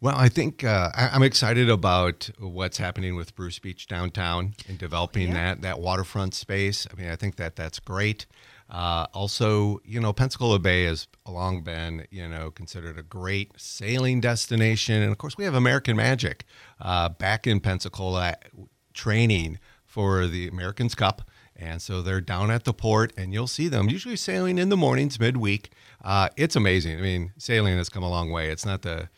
Well, 0.00 0.16
I 0.16 0.28
think 0.28 0.64
uh, 0.64 0.90
I, 0.92 1.10
I'm 1.12 1.22
excited 1.22 1.70
about 1.70 2.30
what's 2.40 2.78
happening 2.78 3.14
with 3.14 3.36
Bruce 3.36 3.60
Beach 3.60 3.86
downtown 3.86 4.54
and 4.68 4.76
developing 4.76 5.28
Yeah. 5.28 5.34
that 5.54 5.62
that 5.62 5.78
waterfront 5.80 6.34
space. 6.34 6.88
I 6.90 7.00
mean, 7.00 7.08
I 7.08 7.14
think 7.14 7.36
that 7.36 7.54
that's 7.54 7.78
great. 7.78 8.26
Uh, 8.72 9.06
also, 9.12 9.80
you 9.84 10.00
know, 10.00 10.14
Pensacola 10.14 10.58
Bay 10.58 10.84
has 10.84 11.06
long 11.28 11.62
been, 11.62 12.06
you 12.10 12.26
know, 12.26 12.50
considered 12.50 12.98
a 12.98 13.02
great 13.02 13.52
sailing 13.58 14.18
destination, 14.18 15.02
and 15.02 15.12
of 15.12 15.18
course, 15.18 15.36
we 15.36 15.44
have 15.44 15.54
American 15.54 15.94
Magic 15.94 16.44
uh, 16.80 17.10
back 17.10 17.46
in 17.46 17.60
Pensacola 17.60 18.34
training 18.94 19.58
for 19.84 20.26
the 20.26 20.48
America's 20.48 20.94
Cup. 20.94 21.22
And 21.54 21.82
so 21.82 22.00
they're 22.00 22.22
down 22.22 22.50
at 22.50 22.64
the 22.64 22.72
port, 22.72 23.12
and 23.16 23.34
you'll 23.34 23.46
see 23.46 23.68
them 23.68 23.90
usually 23.90 24.16
sailing 24.16 24.58
in 24.58 24.70
the 24.70 24.76
mornings, 24.76 25.20
midweek. 25.20 25.70
Uh, 26.02 26.30
it's 26.36 26.56
amazing. 26.56 26.98
I 26.98 27.02
mean, 27.02 27.32
sailing 27.36 27.76
has 27.76 27.90
come 27.90 28.02
a 28.02 28.08
long 28.08 28.30
way. 28.30 28.48
It's 28.48 28.66
not 28.66 28.82
the 28.82 29.10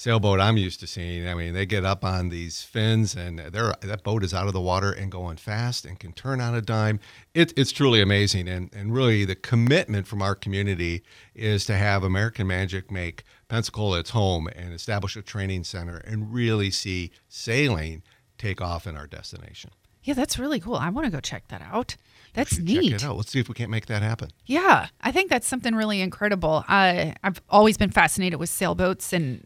sailboat 0.00 0.40
I'm 0.40 0.56
used 0.56 0.80
to 0.80 0.86
seeing. 0.86 1.28
I 1.28 1.34
mean, 1.34 1.52
they 1.52 1.66
get 1.66 1.84
up 1.84 2.06
on 2.06 2.30
these 2.30 2.62
fins, 2.62 3.14
and 3.14 3.38
they're, 3.38 3.74
that 3.82 4.02
boat 4.02 4.24
is 4.24 4.32
out 4.32 4.46
of 4.46 4.54
the 4.54 4.60
water 4.60 4.90
and 4.90 5.12
going 5.12 5.36
fast 5.36 5.84
and 5.84 6.00
can 6.00 6.14
turn 6.14 6.40
on 6.40 6.54
a 6.54 6.62
dime. 6.62 7.00
It, 7.34 7.52
it's 7.54 7.70
truly 7.70 8.00
amazing. 8.00 8.48
And, 8.48 8.74
and 8.74 8.94
really, 8.94 9.26
the 9.26 9.34
commitment 9.34 10.06
from 10.06 10.22
our 10.22 10.34
community 10.34 11.02
is 11.34 11.66
to 11.66 11.76
have 11.76 12.02
American 12.02 12.46
Magic 12.46 12.90
make 12.90 13.24
Pensacola 13.48 13.98
its 13.98 14.10
home 14.10 14.48
and 14.56 14.72
establish 14.72 15.16
a 15.16 15.22
training 15.22 15.64
center 15.64 15.98
and 15.98 16.32
really 16.32 16.70
see 16.70 17.10
sailing 17.28 18.02
take 18.38 18.62
off 18.62 18.86
in 18.86 18.96
our 18.96 19.06
destination. 19.06 19.70
Yeah, 20.02 20.14
that's 20.14 20.38
really 20.38 20.60
cool. 20.60 20.76
I 20.76 20.88
want 20.88 21.04
to 21.04 21.10
go 21.10 21.20
check 21.20 21.48
that 21.48 21.60
out. 21.60 21.96
That's 22.32 22.56
Check 22.56 22.64
neat. 22.64 22.92
it 22.92 23.04
out. 23.04 23.16
Let's 23.16 23.32
see 23.32 23.40
if 23.40 23.48
we 23.48 23.54
can't 23.54 23.70
make 23.70 23.86
that 23.86 24.02
happen. 24.02 24.30
Yeah, 24.46 24.86
I 25.00 25.10
think 25.10 25.30
that's 25.30 25.46
something 25.48 25.74
really 25.74 26.00
incredible. 26.00 26.64
Uh, 26.68 27.12
I've 27.24 27.42
always 27.48 27.76
been 27.76 27.90
fascinated 27.90 28.38
with 28.38 28.48
sailboats, 28.48 29.12
and 29.12 29.44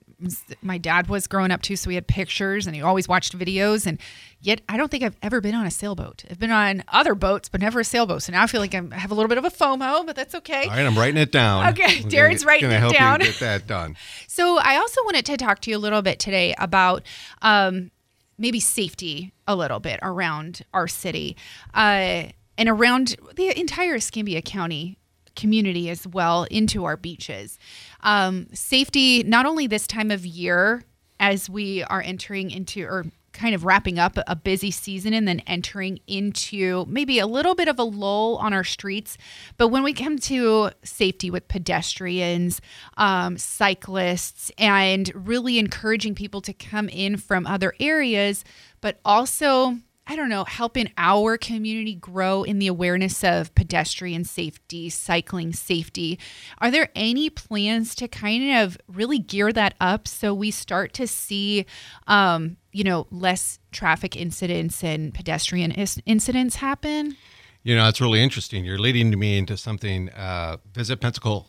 my 0.63 0.79
dad 0.79 1.09
was 1.09 1.27
growing 1.27 1.51
up 1.51 1.63
too, 1.63 1.77
so 1.77 1.89
we 1.89 1.95
had 1.95 2.07
pictures, 2.07 2.67
and 2.67 2.75
he 2.77 2.83
always 2.83 3.07
watched 3.09 3.37
videos. 3.39 3.87
And 3.87 4.01
yet, 4.41 4.61
I 4.69 4.77
don't 4.77 4.91
think 4.91 5.03
I've 5.05 5.17
ever 5.23 5.41
been 5.41 5.55
on 5.55 5.67
a 5.67 5.71
sailboat. 5.71 6.25
I've 6.31 6.39
been 6.39 6.51
on 6.51 6.83
other 6.89 7.15
boats, 7.15 7.49
but 7.49 7.61
never 7.61 7.81
a 7.81 7.85
sailboat. 7.85 8.23
So 8.23 8.33
now 8.33 8.43
I 8.43 8.47
feel 8.47 8.61
like 8.61 8.75
I'm, 8.75 8.93
I 8.93 8.97
have 8.99 9.11
a 9.11 9.15
little 9.15 9.29
bit 9.29 9.39
of 9.39 9.45
a 9.45 9.51
FOMO, 9.51 10.07
but 10.07 10.17
that's 10.17 10.35
okay. 10.35 10.65
All 10.65 10.71
right, 10.71 10.87
I'm 10.87 10.97
writing 10.99 11.17
it 11.17 11.33
down. 11.33 11.69
Okay, 11.69 12.03
We're 12.03 12.09
Darien's 12.11 12.43
gonna- 12.43 12.49
writing 12.53 12.69
gonna 12.71 12.77
it 12.77 12.81
help 12.81 12.95
down. 12.95 13.21
You 13.21 13.27
get 13.27 13.41
that 13.41 13.67
done. 13.67 13.97
So 14.29 14.59
I 14.59 14.77
also 14.77 15.01
wanted 15.05 15.25
to 15.27 15.37
talk 15.37 15.61
to 15.61 15.71
you 15.71 15.77
a 15.77 15.79
little 15.79 16.03
bit 16.03 16.19
today 16.19 16.55
about 16.59 17.05
um, 17.43 17.93
maybe 18.37 18.59
safety 18.59 19.33
a 19.47 19.55
little 19.55 19.79
bit 19.79 20.01
around 20.03 20.63
our 20.75 20.89
city 20.89 21.37
uh, 21.73 22.25
and 22.59 22.69
around 22.69 23.15
the 23.37 23.57
entire 23.59 23.95
Escambia 23.95 24.43
County 24.43 24.99
community 25.37 25.89
as 25.91 26.07
well 26.07 26.45
into 26.45 26.85
our 26.85 26.97
beaches. 26.97 27.59
Um, 28.05 28.47
safety, 28.53 29.25
not 29.25 29.47
only 29.47 29.67
this 29.67 29.87
time 29.89 30.13
of 30.13 30.25
year 30.25 30.85
as 31.19 31.51
we 31.51 31.83
are 31.85 32.01
entering 32.03 32.51
into 32.51 32.85
or 32.85 33.07
kind 33.35 33.55
of 33.55 33.65
wrapping 33.65 33.99
up 33.99 34.17
a 34.27 34.37
busy 34.37 34.71
season 34.71 35.13
and 35.13 35.27
then 35.27 35.41
entering 35.41 35.99
into 36.07 36.87
maybe 36.89 37.19
a 37.19 37.27
little 37.27 37.55
bit 37.55 37.67
of 37.67 37.79
a 37.79 37.83
lull 37.83 38.37
on 38.37 38.55
our 38.55 38.65
streets. 38.65 39.19
But 39.57 39.69
when 39.69 39.83
we 39.83 39.93
come 39.93 40.19
to 40.21 40.71
safety 40.85 41.31
with 41.31 41.49
pedestrians, 41.49 42.61
um, 42.97 43.37
cyclists, 43.37 44.53
and 44.57 45.11
really 45.15 45.59
encouraging 45.59 46.15
people 46.15 46.41
to 46.43 46.53
come 46.53 46.89
in 46.89 47.17
from 47.17 47.47
other 47.47 47.75
areas, 47.81 48.45
but 48.81 49.01
also 49.05 49.79
I 50.07 50.17
don't 50.17 50.29
know, 50.29 50.45
helping 50.45 50.91
our 50.99 51.39
community 51.39 51.95
grow 51.95 52.43
in 52.43 52.59
the 52.59 52.67
awareness 52.67 53.25
of 53.25 53.55
pedestrian 53.55 54.25
safety, 54.25 54.91
cycling 54.91 55.55
safety. 55.55 56.19
Are 56.59 56.71
there 56.71 56.91
any 56.95 57.31
plans 57.31 57.95
to 57.97 58.09
kind 58.09 58.59
of 58.59 58.77
really 58.87 59.19
gear 59.19 59.51
that 59.53 59.75
up 59.81 60.07
so 60.07 60.35
we 60.35 60.51
start 60.51 60.93
to 60.95 61.07
see, 61.07 61.65
um, 62.07 62.59
you 62.71 62.85
know, 62.85 63.07
less 63.11 63.59
traffic 63.73 64.15
incidents 64.15 64.85
and 64.85 65.15
pedestrian 65.15 65.73
is- 65.73 66.03
incidents 66.05 66.57
happen? 66.57 67.17
You 67.63 67.75
know, 67.75 67.89
it's 67.89 68.01
really 68.01 68.23
interesting. 68.23 68.63
You're 68.63 68.79
leading 68.79 69.19
me 69.19 69.39
into 69.39 69.57
something. 69.57 70.11
Uh, 70.11 70.59
Visit 70.75 71.01
Pensacola. 71.01 71.47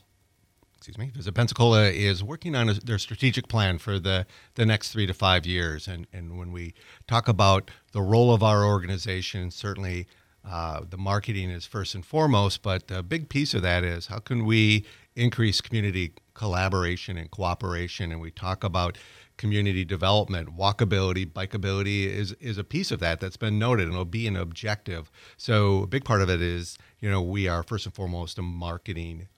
Excuse 0.87 0.99
me. 0.99 1.11
Visit 1.15 1.33
Pensacola 1.33 1.85
is 1.85 2.23
working 2.23 2.53
on 2.53 2.69
a, 2.69 2.73
their 2.75 2.99
strategic 2.99 3.47
plan 3.47 3.79
for 3.79 3.97
the, 3.97 4.27
the 4.53 4.67
next 4.67 4.91
three 4.91 5.07
to 5.07 5.15
five 5.15 5.43
years. 5.43 5.87
And, 5.87 6.05
and 6.13 6.37
when 6.37 6.51
we 6.51 6.75
talk 7.07 7.27
about 7.27 7.71
the 7.91 8.03
role 8.03 8.31
of 8.31 8.43
our 8.43 8.63
organization, 8.63 9.49
certainly 9.49 10.05
uh, 10.47 10.81
the 10.87 10.97
marketing 10.97 11.49
is 11.49 11.65
first 11.65 11.95
and 11.95 12.05
foremost, 12.05 12.61
but 12.61 12.83
a 12.91 13.01
big 13.01 13.29
piece 13.29 13.55
of 13.55 13.63
that 13.63 13.83
is 13.83 14.05
how 14.05 14.19
can 14.19 14.45
we 14.45 14.85
increase 15.15 15.59
community 15.59 16.13
collaboration 16.35 17.17
and 17.17 17.31
cooperation? 17.31 18.11
And 18.11 18.21
we 18.21 18.29
talk 18.29 18.63
about 18.63 18.95
community 19.37 19.85
development, 19.85 20.55
walkability, 20.55 21.25
bikeability 21.25 22.05
is 22.05 22.33
is 22.33 22.59
a 22.59 22.63
piece 22.63 22.91
of 22.91 22.99
that 22.99 23.19
that's 23.19 23.37
been 23.37 23.57
noted 23.57 23.85
and 23.85 23.93
it'll 23.93 24.05
be 24.05 24.27
an 24.27 24.35
objective. 24.35 25.09
So 25.35 25.81
a 25.81 25.87
big 25.87 26.05
part 26.05 26.21
of 26.21 26.29
it 26.29 26.43
is, 26.43 26.77
you 26.99 27.09
know, 27.09 27.23
we 27.23 27.47
are 27.47 27.63
first 27.63 27.87
and 27.87 27.95
foremost 27.95 28.37
a 28.37 28.43
marketing 28.43 29.29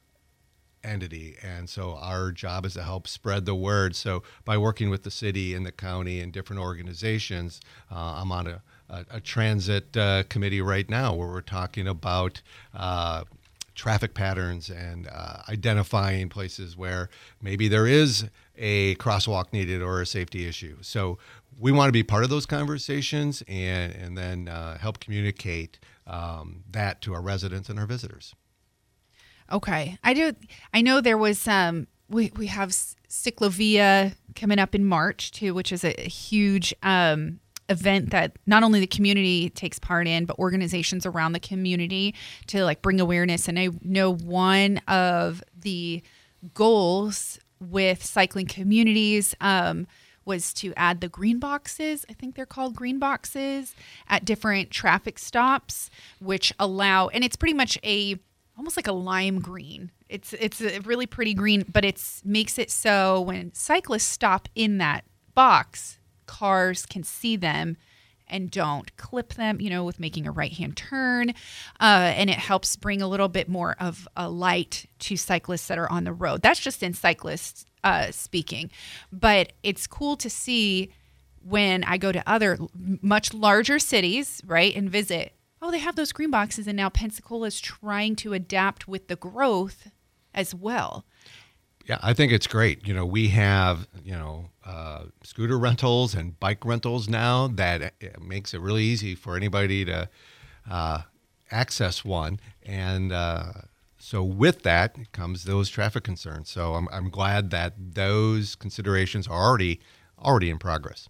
entity 0.88 1.36
and 1.44 1.70
so 1.70 1.96
our 2.02 2.32
job 2.32 2.66
is 2.66 2.74
to 2.74 2.84
help 2.84 3.08
spread 3.08 3.46
the 3.46 3.56
word 3.56 3.96
so 3.96 4.24
by 4.46 4.58
working 4.58 4.90
with 4.90 5.04
the 5.04 5.12
city 5.12 5.54
and 5.54 5.66
the 5.66 5.72
county 5.72 6.20
and 6.20 6.32
different 6.32 6.62
organizations 6.62 7.60
uh, 7.92 8.16
i'm 8.16 8.32
on 8.32 8.48
a, 8.48 8.62
a, 8.90 9.06
a 9.12 9.22
transit 9.22 9.96
uh, 9.98 10.24
committee 10.30 10.62
right 10.62 10.90
now 10.90 11.14
where 11.14 11.28
we're 11.28 11.42
talking 11.42 11.88
about 11.88 12.42
uh, 12.74 13.24
traffic 13.78 14.14
patterns 14.14 14.70
and 14.70 15.08
uh, 15.08 15.44
identifying 15.48 16.28
places 16.28 16.76
where 16.76 17.10
maybe 17.42 17.68
there 17.68 17.88
is 17.88 18.26
a 18.58 18.96
crosswalk 18.96 19.54
needed 19.54 19.82
or 19.82 20.02
a 20.02 20.06
safety 20.06 20.48
issue. 20.48 20.78
So 20.82 21.20
we 21.60 21.72
want 21.72 21.88
to 21.88 21.94
be 21.94 22.04
part 22.04 22.24
of 22.24 22.30
those 22.30 22.46
conversations 22.46 23.44
and, 23.48 23.94
and 23.94 24.18
then 24.18 24.48
uh, 24.48 24.80
help 24.80 25.00
communicate 25.00 25.80
um, 26.08 26.64
that 26.72 27.02
to 27.04 27.14
our 27.14 27.22
residents 27.22 27.70
and 27.70 27.80
our 27.80 27.86
visitors. 27.86 28.34
Okay, 29.52 29.98
I 30.04 30.14
do. 30.14 30.34
I 30.74 30.82
know 30.82 31.02
there 31.02 31.18
was 31.18 31.48
um 31.48 31.88
we 32.10 32.32
we 32.36 32.48
have 32.48 32.70
Cyclovia 32.70 34.16
coming 34.36 34.60
up 34.60 34.76
in 34.76 34.86
March 34.86 35.32
too, 35.32 35.54
which 35.54 35.72
is 35.72 35.84
a, 35.84 36.00
a 36.00 36.10
huge 36.10 36.74
um 36.84 37.40
event 37.70 38.12
that 38.12 38.34
not 38.46 38.64
only 38.64 38.80
the 38.80 38.88
community 38.88 39.50
takes 39.50 39.80
part 39.80 40.08
in, 40.08 40.26
but 40.26 40.38
organizations 40.40 41.06
around 41.06 41.34
the 41.34 41.40
community 41.40 42.16
to 42.48 42.64
like 42.64 42.82
bring 42.82 43.00
awareness. 43.00 43.48
And 43.48 43.60
I 43.60 43.70
know 43.82 44.14
one 44.14 44.78
of 44.88 45.44
the 45.60 46.02
goals 46.54 47.40
with 47.60 48.04
cycling 48.06 48.46
communities 48.46 49.36
um, 49.42 49.88
was 50.26 50.54
to 50.54 50.74
add 50.76 51.02
the 51.02 51.10
green 51.10 51.40
boxes. 51.40 52.06
I 52.10 52.14
think 52.14 52.36
they're 52.36 52.46
called 52.46 52.76
green 52.76 53.00
boxes 53.00 53.76
at 54.08 54.26
different 54.26 54.72
traffic 54.72 55.18
stops, 55.20 55.90
which 56.20 56.54
allow, 56.60 57.08
and 57.08 57.24
it's 57.24 57.36
pretty 57.36 57.54
much 57.54 57.78
a 57.84 58.20
almost 58.58 58.78
like 58.78 58.88
a 58.88 58.94
lime 58.94 59.40
green. 59.40 59.92
It's 60.10 60.34
it's 60.34 60.62
a 60.62 60.80
really 60.80 61.06
pretty 61.06 61.34
green, 61.34 61.66
but 61.72 61.86
it's 61.86 62.22
makes 62.26 62.58
it 62.58 62.72
so 62.72 63.22
when 63.22 63.54
cyclists 63.54 64.04
stop 64.06 64.50
in 64.56 64.80
that 64.80 65.06
box, 65.36 66.00
cars 66.26 66.86
can 66.86 67.04
see 67.04 67.36
them 67.36 67.78
and 68.30 68.52
don't 68.52 68.96
clip 68.98 69.36
them, 69.36 69.62
you 69.62 69.70
know, 69.70 69.84
with 69.84 70.00
making 70.00 70.28
a 70.28 70.32
right 70.32 70.52
hand 70.52 70.76
turn. 70.76 71.30
Uh, 71.80 72.12
and 72.16 72.30
it 72.30 72.38
helps 72.38 72.76
bring 72.76 73.02
a 73.02 73.08
little 73.08 73.30
bit 73.30 73.48
more 73.48 73.76
of 73.80 74.08
a 74.18 74.30
light 74.30 74.86
to 75.00 75.16
cyclists 75.16 75.68
that 75.68 75.78
are 75.78 75.90
on 75.92 76.04
the 76.04 76.12
road. 76.12 76.42
That's 76.42 76.60
just 76.60 76.84
in 76.84 76.94
cyclists 76.94 77.66
uh, 77.84 78.12
speaking. 78.12 78.70
But 79.12 79.54
it's 79.64 79.88
cool 79.88 80.18
to 80.18 80.30
see 80.30 80.92
when 81.42 81.84
I 81.86 81.98
go 81.98 82.12
to 82.12 82.22
other 82.28 82.58
much 83.02 83.34
larger 83.34 83.80
cities, 83.80 84.42
right, 84.46 84.76
and 84.76 84.90
visit. 84.90 85.32
Oh, 85.68 85.72
they 85.72 85.80
have 85.80 85.98
those 85.98 86.14
green 86.14 86.32
boxes, 86.32 86.66
and 86.66 86.78
now 86.78 86.88
Pensacola 86.88 87.48
is 87.48 87.60
trying 87.60 88.16
to 88.18 88.32
adapt 88.32 88.88
with 88.88 89.10
the 89.10 89.18
growth 89.18 89.90
as 90.34 90.56
well. 90.56 91.04
Yeah, 91.86 91.98
I 92.02 92.14
think 92.14 92.32
it's 92.32 92.48
great. 92.48 92.88
You 92.88 92.94
know, 92.94 93.06
we 93.06 93.28
have, 93.30 93.86
you 94.02 94.14
know, 94.14 94.50
uh, 94.66 95.08
scooter 95.24 95.60
rentals 95.60 96.16
and 96.16 96.40
bike 96.40 96.64
rentals 96.64 97.10
now 97.10 97.50
that 97.50 97.96
it 98.00 98.22
makes 98.22 98.54
it 98.54 98.62
really 98.62 98.84
easy 98.84 99.14
for 99.14 99.36
anybody 99.36 99.84
to 99.84 100.08
uh, 100.72 101.02
access 101.52 102.06
one. 102.06 102.40
And 102.66 103.12
uh, 103.12 103.52
so 103.98 104.24
with 104.24 104.64
that 104.64 105.12
comes 105.12 105.44
those 105.44 105.68
traffic 105.68 106.06
concerns. 106.06 106.50
So 106.50 106.76
I'm, 106.76 106.88
I'm 106.94 107.10
glad 107.10 107.52
that 107.52 107.74
those 107.78 108.56
considerations 108.56 109.28
are 109.28 109.44
already 109.44 109.82
already 110.18 110.50
in 110.50 110.60
progress. 110.60 111.10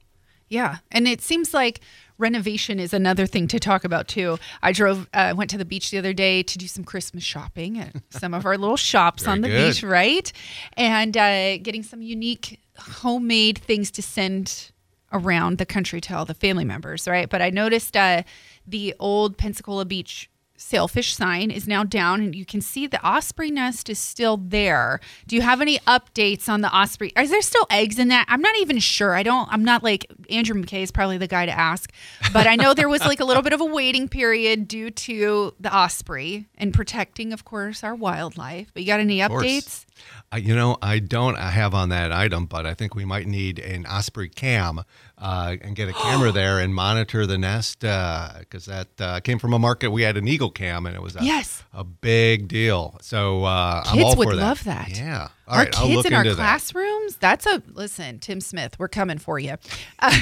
Yeah, 0.50 0.78
and 0.92 1.08
it 1.08 1.22
seems 1.22 1.54
like 1.54 1.82
renovation 2.18 2.80
is 2.80 2.94
another 2.94 3.26
thing 3.26 3.48
to 3.50 3.60
talk 3.60 3.84
about 3.84 4.08
too. 4.08 4.38
I 4.62 4.72
drove, 4.72 5.08
uh, 5.14 5.34
went 5.36 5.50
to 5.52 5.58
the 5.58 5.66
beach 5.66 5.92
the 5.92 5.98
other 5.98 6.14
day 6.14 6.44
to 6.44 6.58
do 6.58 6.68
some 6.68 6.84
Christmas 6.84 7.24
shopping 7.24 7.78
at 7.80 7.96
some 8.10 8.34
of 8.34 8.46
our 8.46 8.58
little 8.64 8.78
shops 8.78 9.24
Very 9.24 9.34
on 9.34 9.42
the 9.42 9.50
good. 9.50 9.74
beach, 9.74 9.84
right? 9.84 10.32
And 10.74 11.16
uh, 11.16 11.58
getting 11.58 11.84
some 11.84 12.02
unique 12.02 12.60
homemade 12.78 13.58
things 13.58 13.92
to 13.92 14.02
send 14.02 14.72
around 15.14 15.58
the 15.58 15.66
country 15.66 16.02
to 16.02 16.16
all 16.16 16.26
the 16.26 16.34
family 16.34 16.66
members, 16.66 17.08
right? 17.08 17.30
But 17.30 17.42
I 17.42 17.50
noticed 17.50 17.96
uh, 17.96 18.24
the 18.66 18.94
old 19.00 19.38
Pensacola 19.38 19.86
Beach 19.86 20.30
sailfish 20.58 21.16
sign 21.16 21.52
is 21.52 21.68
now 21.68 21.84
down 21.84 22.22
and 22.22 22.36
you 22.36 22.46
can 22.46 22.60
see 22.60 22.88
the 22.88 23.06
osprey 23.08 23.52
nest 23.52 23.90
is 23.90 24.00
still 24.00 24.38
there. 24.38 25.00
Do 25.28 25.36
you 25.36 25.42
have 25.42 25.62
any 25.62 25.78
updates 25.80 26.50
on 26.50 26.62
the 26.62 26.76
osprey? 26.76 27.14
Is 27.18 27.30
there 27.30 27.42
still 27.42 27.68
eggs 27.70 28.00
in 28.00 28.10
that? 28.10 28.26
I'm 28.28 28.42
not 28.42 28.58
even 28.58 28.80
sure. 28.80 29.16
I 29.16 29.24
don't 29.24 29.48
I'm 29.52 29.64
not 29.64 29.84
like 29.84 30.12
Andrew 30.30 30.62
McKay 30.62 30.82
is 30.82 30.92
probably 30.92 31.18
the 31.18 31.28
guy 31.28 31.46
to 31.46 31.58
ask, 31.58 31.92
but 32.34 32.48
I 32.48 32.56
know 32.56 32.74
there 32.74 32.90
was 32.90 33.02
like 33.02 33.20
a 33.20 33.26
little 33.26 33.44
bit 33.44 33.54
of 33.54 33.62
a 33.62 33.66
waiting 33.66 34.10
period 34.10 34.68
due 34.68 34.90
to 34.90 35.54
the 35.60 35.76
osprey 35.76 36.48
and 36.58 36.74
protecting 36.74 37.32
of 37.32 37.46
course 37.46 37.84
our 37.84 37.96
wildlife. 37.96 38.72
But 38.74 38.84
you 38.84 38.88
got 38.88 39.00
any 39.00 39.20
updates? 39.20 39.86
Uh, 40.32 40.38
you 40.38 40.56
know, 40.56 40.78
I 40.82 41.00
don't 41.00 41.38
have 41.38 41.74
on 41.74 41.90
that 41.90 42.12
item, 42.12 42.46
but 42.46 42.66
I 42.66 42.74
think 42.74 42.96
we 42.96 43.06
might 43.06 43.28
need 43.28 43.60
an 43.60 43.86
Osprey 43.86 44.30
cam 44.30 44.84
uh, 45.18 45.56
and 45.62 45.76
get 45.76 45.90
a 45.90 45.94
camera 45.94 46.32
there 46.42 46.60
and 46.60 46.74
monitor 46.76 47.26
the 47.26 47.38
nest 47.38 47.80
because 47.80 48.66
that 48.66 48.88
uh, 49.00 49.20
came 49.22 49.40
from 49.40 49.54
a 49.54 49.60
market. 49.60 49.90
We 49.90 50.04
had 50.04 50.18
an 50.18 50.28
eagle 50.28 50.50
cam 50.52 50.86
and 50.86 50.96
it 50.96 51.02
was 51.02 51.16
a, 51.16 51.24
Yes. 51.24 51.64
a 51.74 51.84
big 51.84 52.48
deal. 52.48 52.98
So 53.02 53.44
uh, 53.46 53.84
I'm 53.86 53.94
Kids 53.96 54.06
all 54.06 54.16
would 54.18 54.30
for 54.30 54.36
that. 54.36 54.42
love 54.42 54.64
that. 54.66 54.98
Yeah. 54.98 55.30
All 55.48 55.56
our 55.56 55.64
right, 55.64 55.76
I'll 55.78 55.86
kids 55.88 55.96
look 55.98 56.06
in 56.08 56.14
our 56.14 56.24
classroom. 56.36 56.97
Tim's. 57.08 57.18
That's 57.18 57.46
a 57.46 57.62
listen, 57.74 58.20
Tim 58.20 58.40
Smith. 58.42 58.78
We're 58.80 58.88
coming 58.88 59.18
for 59.18 59.38
you. 59.40 59.56
Uh, 60.00 60.18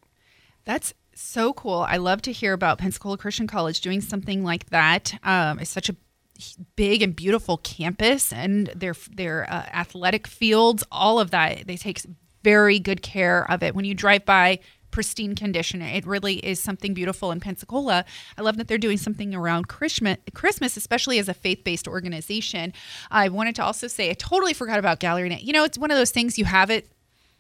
That's 0.66 0.94
so 1.16 1.54
cool. 1.54 1.86
I 1.88 1.98
love 1.98 2.22
to 2.24 2.32
hear 2.32 2.54
about 2.54 2.78
Pensacola 2.78 3.18
Christian 3.18 3.48
College 3.48 3.82
doing 3.82 4.02
something 4.02 4.44
like 4.44 4.70
that. 4.70 5.14
Um, 5.24 5.60
it's 5.60 5.70
such 5.70 5.90
a 5.90 5.96
big 6.76 7.02
and 7.02 7.16
beautiful 7.16 7.58
campus, 7.58 8.34
and 8.34 8.68
their 8.68 8.96
their 9.12 9.50
uh, 9.50 9.66
athletic 9.74 10.28
fields, 10.28 10.84
all 10.92 11.20
of 11.20 11.32
that. 11.32 11.68
They 11.68 11.78
take 11.78 12.02
very 12.44 12.80
good 12.80 13.02
care 13.02 13.50
of 13.50 13.64
it. 13.64 13.76
When 13.76 13.86
you 13.86 13.94
drive 13.94 14.26
by, 14.26 14.60
pristine 14.94 15.34
condition. 15.34 15.82
It 15.82 16.06
really 16.06 16.36
is 16.36 16.62
something 16.62 16.94
beautiful 16.94 17.32
in 17.32 17.40
Pensacola. 17.40 18.06
I 18.38 18.42
love 18.44 18.58
that 18.58 18.68
they're 18.68 18.78
doing 18.78 18.98
something 18.98 19.34
around 19.34 19.68
Christmas, 19.68 20.78
especially 20.78 21.18
as 21.18 21.28
a 21.28 21.34
faith-based 21.34 21.88
organization. 21.88 22.74
I 23.10 23.28
wanted 23.30 23.56
to 23.56 23.64
also 23.64 23.88
say 23.88 24.12
I 24.12 24.14
totally 24.14 24.54
forgot 24.54 24.78
about 24.78 25.00
Gallery 25.00 25.30
Night. 25.30 25.42
You 25.42 25.52
know, 25.52 25.64
it's 25.64 25.80
one 25.80 25.90
of 25.90 25.98
those 25.98 26.12
things 26.12 26.38
you 26.38 26.46
have 26.46 26.70
it 26.70 26.88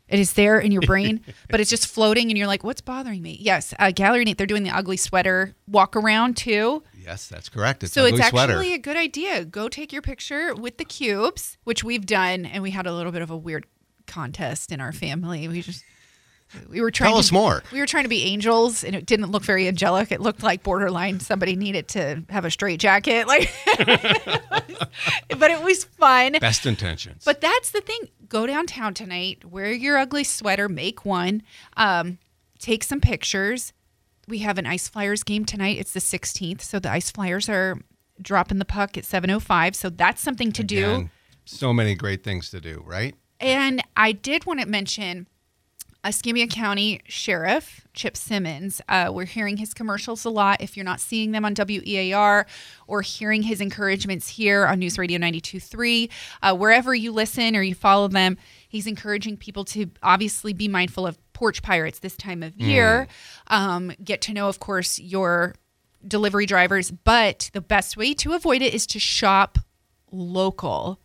it 0.08 0.20
is 0.20 0.34
there 0.34 0.60
in 0.60 0.72
your 0.72 0.82
brain, 0.82 1.22
but 1.50 1.60
it's 1.60 1.70
just 1.70 1.88
floating, 1.88 2.30
and 2.30 2.38
you're 2.38 2.48
like, 2.48 2.64
"What's 2.64 2.82
bothering 2.82 3.22
me?" 3.22 3.38
Yes, 3.40 3.74
uh, 3.80 3.92
Gallery 3.92 4.26
Night. 4.26 4.38
They're 4.38 4.48
doing 4.48 4.64
the 4.64 4.76
ugly 4.76 4.98
sweater 4.98 5.56
walk 5.68 5.96
around 5.96 6.38
too. 6.38 6.84
Yes, 6.94 7.28
that's 7.28 7.50
correct. 7.50 7.84
It's 7.84 7.94
so 7.94 8.06
it's 8.06 8.18
sweater. 8.30 8.54
actually 8.54 8.74
a 8.74 8.78
good 8.78 8.98
idea. 8.98 9.46
Go 9.46 9.70
take 9.70 9.92
your 9.92 10.02
picture 10.02 10.54
with 10.56 10.78
the 10.78 10.86
cubes, 10.86 11.58
which 11.64 11.84
we've 11.84 12.06
done, 12.06 12.46
and 12.46 12.64
we 12.64 12.72
had 12.72 12.86
a 12.86 12.94
little 12.94 13.12
bit 13.12 13.22
of 13.22 13.32
a 13.32 13.38
weird 13.38 13.66
contest 14.08 14.72
in 14.72 14.80
our 14.80 14.92
family. 14.92 15.48
We 15.48 15.62
just 15.62 15.84
we 16.70 16.82
were 16.82 16.92
trying 16.92 17.10
Tell 17.10 17.16
to, 17.16 17.20
us 17.20 17.32
more. 17.32 17.64
We 17.72 17.80
were 17.80 17.86
trying 17.86 18.04
to 18.04 18.10
be 18.10 18.24
angels, 18.24 18.84
and 18.84 18.96
it 18.96 19.06
didn't 19.06 19.32
look 19.32 19.44
very 19.44 19.68
angelic. 19.68 20.12
It 20.12 20.22
looked 20.22 20.44
like 20.44 20.64
borderline 20.64 21.20
somebody 21.20 21.56
needed 21.56 21.88
to 21.90 22.24
have 22.30 22.46
a 22.46 22.52
straight 22.52 22.80
jacket, 22.80 23.28
like. 23.28 23.54
but 23.78 25.52
it 25.52 25.62
was 25.64 25.84
fun. 25.84 26.34
Best 26.40 26.66
intentions. 26.66 27.24
But 27.26 27.42
that's 27.42 27.72
the 27.72 27.82
thing. 27.82 28.10
Go 28.28 28.48
downtown 28.48 28.94
tonight, 28.94 29.46
wear 29.46 29.72
your 29.72 29.98
ugly 29.98 30.24
sweater, 30.24 30.68
make 30.68 31.06
one, 31.06 31.44
um, 31.78 32.18
take 32.60 32.84
some 32.84 33.02
pictures. 33.02 33.74
We 34.28 34.40
have 34.40 34.58
an 34.58 34.66
Ice 34.66 34.88
Flyers 34.88 35.24
game 35.24 35.46
tonight. 35.46 35.78
It's 35.78 35.94
the 35.94 36.00
16th, 36.00 36.62
so 36.62 36.80
the 36.80 36.92
Ice 36.92 37.12
Flyers 37.12 37.50
are 37.50 37.78
dropping 38.22 38.60
the 38.60 38.66
puck 38.66 38.98
at 38.98 39.06
7:05. 39.06 39.76
So 39.76 39.90
that's 39.90 40.22
something 40.22 40.52
to 40.54 40.64
do. 40.64 41.10
So 41.46 41.74
many 41.74 41.94
great 41.96 42.24
things 42.24 42.50
to 42.52 42.62
do, 42.62 42.82
right? 42.86 43.16
And 43.40 43.84
I 43.98 44.14
did 44.14 44.46
want 44.46 44.62
to 44.62 44.66
mention 44.66 45.28
Escambia 46.06 46.48
County 46.48 47.00
Sheriff 47.08 47.88
Chip 47.94 48.18
Simmons. 48.18 48.82
Uh, 48.90 49.10
we're 49.14 49.26
hearing 49.26 49.58
his 49.58 49.74
commercials 49.74 50.26
a 50.26 50.30
lot. 50.30 50.62
If 50.62 50.76
you're 50.76 50.84
not 50.84 51.00
seeing 51.00 51.32
them 51.32 51.46
on 51.46 51.54
WEAR 51.56 52.46
or 52.88 53.02
hearing 53.02 53.44
his 53.44 53.62
encouragements 53.62 54.28
here 54.28 54.66
on 54.66 54.80
News 54.80 54.98
Radio 54.98 55.18
92.3, 55.18 56.10
uh, 56.42 56.56
wherever 56.56 56.94
you 56.94 57.12
listen 57.12 57.56
or 57.56 57.62
you 57.62 57.76
follow 57.76 58.08
them, 58.08 58.38
he's 58.68 58.86
encouraging 58.88 59.38
people 59.38 59.64
to 59.66 59.90
obviously 60.02 60.52
be 60.52 60.68
mindful 60.68 61.08
of 61.08 61.18
porch 61.34 61.62
pirates 61.62 62.00
this 62.00 62.18
time 62.18 62.44
of 62.44 62.56
year. 62.58 63.08
Um, 63.48 63.94
get 64.04 64.22
to 64.24 64.34
know, 64.34 64.50
of 64.50 64.60
course, 64.60 65.00
your 65.00 65.56
delivery 66.06 66.46
drivers, 66.46 66.92
but 66.92 67.50
the 67.54 67.62
best 67.62 67.96
way 67.96 68.14
to 68.16 68.34
avoid 68.34 68.62
it 68.62 68.74
is 68.74 68.86
to 68.88 69.00
shop 69.00 69.58
local. 70.12 71.00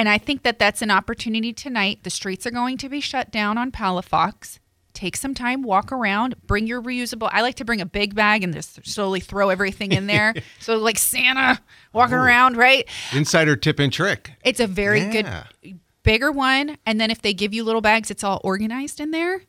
And 0.00 0.08
I 0.08 0.16
think 0.16 0.44
that 0.44 0.58
that's 0.58 0.80
an 0.80 0.90
opportunity 0.90 1.52
tonight. 1.52 2.04
The 2.04 2.08
streets 2.08 2.46
are 2.46 2.50
going 2.50 2.78
to 2.78 2.88
be 2.88 3.00
shut 3.02 3.30
down 3.30 3.58
on 3.58 3.70
Palafox. 3.70 4.58
Take 4.94 5.14
some 5.14 5.34
time, 5.34 5.60
walk 5.60 5.92
around, 5.92 6.36
bring 6.46 6.66
your 6.66 6.80
reusable. 6.80 7.28
I 7.30 7.42
like 7.42 7.56
to 7.56 7.66
bring 7.66 7.82
a 7.82 7.84
big 7.84 8.14
bag 8.14 8.42
and 8.42 8.54
just 8.54 8.86
slowly 8.86 9.20
throw 9.20 9.50
everything 9.50 9.92
in 9.92 10.06
there. 10.06 10.32
so, 10.58 10.78
like 10.78 10.96
Santa 10.96 11.60
walking 11.92 12.14
around, 12.14 12.56
right? 12.56 12.88
Insider 13.12 13.56
tip 13.56 13.78
and 13.78 13.92
trick. 13.92 14.32
It's 14.42 14.58
a 14.58 14.66
very 14.66 15.00
Yeah. 15.00 15.44
good, 15.62 15.80
bigger 16.02 16.32
one. 16.32 16.78
And 16.86 16.98
then 16.98 17.10
if 17.10 17.20
they 17.20 17.34
give 17.34 17.52
you 17.52 17.62
little 17.62 17.82
bags, 17.82 18.10
it's 18.10 18.24
all 18.24 18.40
organized 18.42 19.00
in 19.00 19.10
there. 19.10 19.42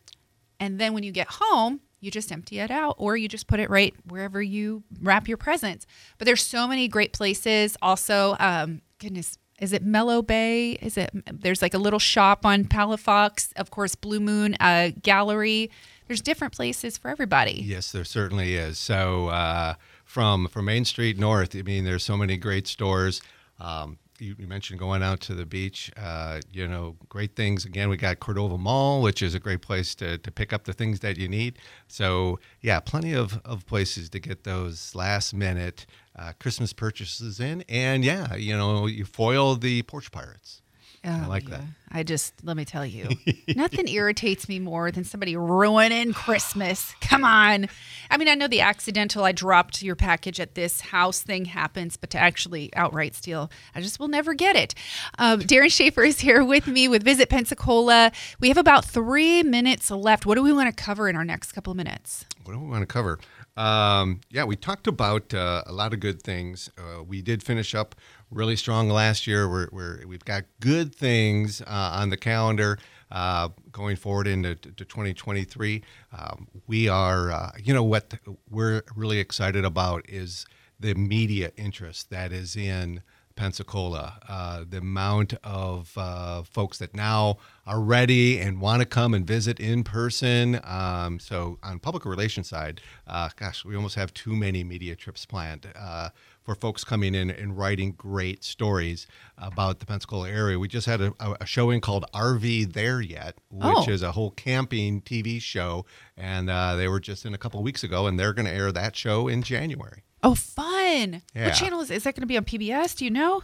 And 0.59 0.79
then 0.79 0.91
when 0.93 1.03
you 1.03 1.13
get 1.13 1.27
home, 1.29 1.79
you 2.01 2.11
just 2.11 2.29
empty 2.29 2.59
it 2.59 2.71
out 2.71 2.95
or 2.97 3.15
you 3.15 3.29
just 3.29 3.47
put 3.47 3.61
it 3.61 3.69
right 3.69 3.93
wherever 4.09 4.41
you 4.41 4.83
wrap 5.01 5.29
your 5.29 5.37
presents. 5.37 5.87
But 6.17 6.25
there's 6.25 6.43
so 6.45 6.67
many 6.67 6.89
great 6.89 7.13
places. 7.13 7.77
Also, 7.81 8.35
um, 8.37 8.81
goodness, 8.99 9.37
is 9.61 9.71
it 9.73 9.83
Mellow 9.83 10.21
Bay? 10.21 10.71
Is 10.73 10.97
it? 10.97 11.11
There's 11.31 11.61
like 11.61 11.73
a 11.73 11.77
little 11.77 11.99
shop 11.99 12.45
on 12.45 12.65
Palafox. 12.65 13.53
Of 13.55 13.69
course, 13.69 13.95
Blue 13.95 14.19
Moon 14.19 14.55
uh, 14.59 14.89
Gallery. 15.01 15.69
There's 16.07 16.21
different 16.21 16.53
places 16.53 16.97
for 16.97 17.09
everybody. 17.09 17.61
Yes, 17.63 17.91
there 17.91 18.03
certainly 18.03 18.55
is. 18.55 18.77
So 18.79 19.27
uh, 19.27 19.75
from 20.03 20.47
from 20.47 20.65
Main 20.65 20.83
Street 20.83 21.17
north, 21.17 21.55
I 21.55 21.61
mean, 21.61 21.85
there's 21.85 22.03
so 22.03 22.17
many 22.17 22.37
great 22.37 22.67
stores. 22.67 23.21
Um, 23.59 23.99
you, 24.21 24.35
you 24.37 24.47
mentioned 24.47 24.79
going 24.79 25.01
out 25.01 25.19
to 25.21 25.33
the 25.33 25.45
beach. 25.45 25.91
Uh, 25.97 26.41
you 26.51 26.67
know, 26.67 26.95
great 27.09 27.35
things. 27.35 27.65
Again, 27.65 27.89
we 27.89 27.97
got 27.97 28.19
Cordova 28.19 28.57
Mall, 28.57 29.01
which 29.01 29.21
is 29.21 29.33
a 29.33 29.39
great 29.39 29.61
place 29.61 29.95
to, 29.95 30.17
to 30.19 30.31
pick 30.31 30.53
up 30.53 30.65
the 30.65 30.73
things 30.73 30.99
that 30.99 31.17
you 31.17 31.27
need. 31.27 31.57
So 31.87 32.39
yeah, 32.61 32.79
plenty 32.79 33.13
of, 33.13 33.41
of 33.43 33.65
places 33.65 34.09
to 34.11 34.19
get 34.19 34.43
those 34.43 34.93
last 34.93 35.33
minute 35.33 35.85
uh, 36.17 36.33
Christmas 36.39 36.73
purchases 36.73 37.39
in. 37.39 37.63
And 37.69 38.03
yeah, 38.03 38.35
you 38.35 38.55
know, 38.57 38.85
you 38.85 39.05
foil 39.05 39.55
the 39.55 39.81
porch 39.83 40.11
pirates. 40.11 40.61
I 41.03 41.23
Oh, 41.25 41.29
like 41.29 41.49
yeah. 41.49 41.57
that. 41.57 41.61
I 41.93 42.03
just 42.03 42.33
let 42.43 42.55
me 42.55 42.63
tell 42.63 42.85
you, 42.85 43.09
nothing 43.55 43.87
irritates 43.87 44.47
me 44.47 44.59
more 44.59 44.91
than 44.91 45.03
somebody 45.03 45.35
ruining 45.35 46.13
Christmas. 46.13 46.93
Come 47.01 47.23
on. 47.23 47.67
I 48.11 48.17
mean, 48.17 48.27
I 48.27 48.35
know 48.35 48.47
the 48.47 48.61
accidental 48.61 49.23
I 49.23 49.31
dropped 49.31 49.81
your 49.81 49.95
package 49.95 50.39
at 50.39 50.53
this 50.53 50.79
house 50.81 51.21
thing 51.23 51.45
happens, 51.45 51.97
but 51.97 52.11
to 52.11 52.19
actually 52.19 52.69
outright 52.75 53.15
steal, 53.15 53.49
I 53.73 53.81
just 53.81 53.99
will 53.99 54.09
never 54.09 54.35
get 54.35 54.55
it. 54.55 54.75
Um, 55.17 55.39
Darien 55.39 55.71
Schaefer 55.71 56.03
is 56.03 56.19
here 56.19 56.43
with 56.43 56.67
me 56.67 56.87
with 56.87 57.01
Visit 57.03 57.29
Pensacola. 57.29 58.11
We 58.39 58.49
have 58.49 58.57
about 58.57 58.85
three 58.85 59.41
minutes 59.41 59.89
left. 59.89 60.27
What 60.27 60.35
do 60.35 60.43
we 60.43 60.53
want 60.53 60.69
to 60.69 60.83
cover 60.83 61.09
in 61.09 61.15
our 61.15 61.25
next 61.25 61.53
couple 61.53 61.71
of 61.71 61.77
minutes? 61.77 62.25
What 62.43 62.53
do 62.53 62.59
we 62.59 62.67
want 62.69 62.83
to 62.83 62.85
cover? 62.85 63.17
Um, 63.57 64.21
yeah, 64.29 64.45
we 64.45 64.55
talked 64.55 64.87
about 64.87 65.33
uh, 65.33 65.63
a 65.65 65.73
lot 65.73 65.93
of 65.93 65.99
good 65.99 66.23
things. 66.23 66.69
Uh, 66.77 67.03
we 67.03 67.21
did 67.21 67.43
finish 67.43 67.75
up 67.75 67.95
really 68.29 68.55
strong 68.55 68.89
last 68.89 69.27
year. 69.27 69.49
We're, 69.49 69.67
we're, 69.71 70.07
we've 70.07 70.25
got 70.25 70.45
good 70.59 70.95
things 70.95 71.61
uh, 71.61 71.91
on 71.93 72.09
the 72.09 72.17
calendar 72.17 72.79
uh, 73.11 73.49
going 73.71 73.97
forward 73.97 74.27
into 74.27 74.55
to 74.55 74.85
2023. 74.85 75.83
Um, 76.17 76.47
we 76.67 76.87
are, 76.87 77.31
uh, 77.31 77.51
you 77.61 77.73
know, 77.73 77.83
what 77.83 78.13
we're 78.49 78.83
really 78.95 79.19
excited 79.19 79.65
about 79.65 80.05
is 80.07 80.45
the 80.79 80.95
media 80.95 81.51
interest 81.57 82.09
that 82.09 82.31
is 82.31 82.55
in 82.55 83.01
Pensacola. 83.35 84.19
Uh, 84.27 84.63
the 84.67 84.77
amount 84.77 85.33
of 85.43 85.93
uh, 85.97 86.43
folks 86.43 86.77
that 86.79 86.95
now 86.95 87.37
are 87.65 87.79
ready 87.79 88.39
and 88.39 88.59
want 88.59 88.81
to 88.81 88.85
come 88.85 89.13
and 89.13 89.25
visit 89.25 89.59
in 89.59 89.83
person. 89.83 90.59
Um, 90.63 91.19
so 91.19 91.59
on 91.63 91.79
public 91.79 92.05
relations 92.05 92.49
side, 92.49 92.81
uh, 93.07 93.29
gosh, 93.35 93.63
we 93.65 93.75
almost 93.75 93.95
have 93.95 94.13
too 94.13 94.35
many 94.35 94.63
media 94.63 94.95
trips 94.95 95.25
planned 95.25 95.67
uh, 95.75 96.09
for 96.43 96.55
folks 96.55 96.83
coming 96.83 97.13
in 97.13 97.29
and 97.29 97.57
writing 97.57 97.91
great 97.91 98.43
stories 98.43 99.05
about 99.37 99.79
the 99.79 99.85
Pensacola 99.85 100.29
area. 100.29 100.57
We 100.57 100.67
just 100.67 100.87
had 100.87 100.99
a, 101.01 101.13
a 101.39 101.45
showing 101.45 101.81
called 101.81 102.05
RV 102.13 102.73
There 102.73 102.99
Yet, 103.01 103.37
which 103.49 103.63
Oh. 103.77 103.89
is 103.89 104.01
a 104.01 104.11
whole 104.13 104.31
camping 104.31 105.01
TV 105.01 105.41
show, 105.41 105.85
and 106.17 106.49
uh, 106.49 106.75
they 106.75 106.87
were 106.87 106.99
just 106.99 107.25
in 107.25 107.33
a 107.33 107.37
couple 107.37 107.61
weeks 107.61 107.83
ago, 107.83 108.07
and 108.07 108.19
they're 108.19 108.33
going 108.33 108.47
to 108.47 108.51
air 108.53 108.71
that 108.71 108.95
show 108.95 109.27
in 109.27 109.43
January. 109.43 110.03
Oh, 110.23 110.35
fun. 110.35 111.21
Yeah. 111.35 111.45
What 111.47 111.55
channel 111.55 111.79
is 111.81 111.89
Is 111.91 112.03
that 112.03 112.15
going 112.15 112.21
to 112.21 112.27
be 112.27 112.37
on 112.37 112.45
PBS? 112.45 112.97
Do 112.97 113.05
you 113.05 113.11
know? 113.11 113.41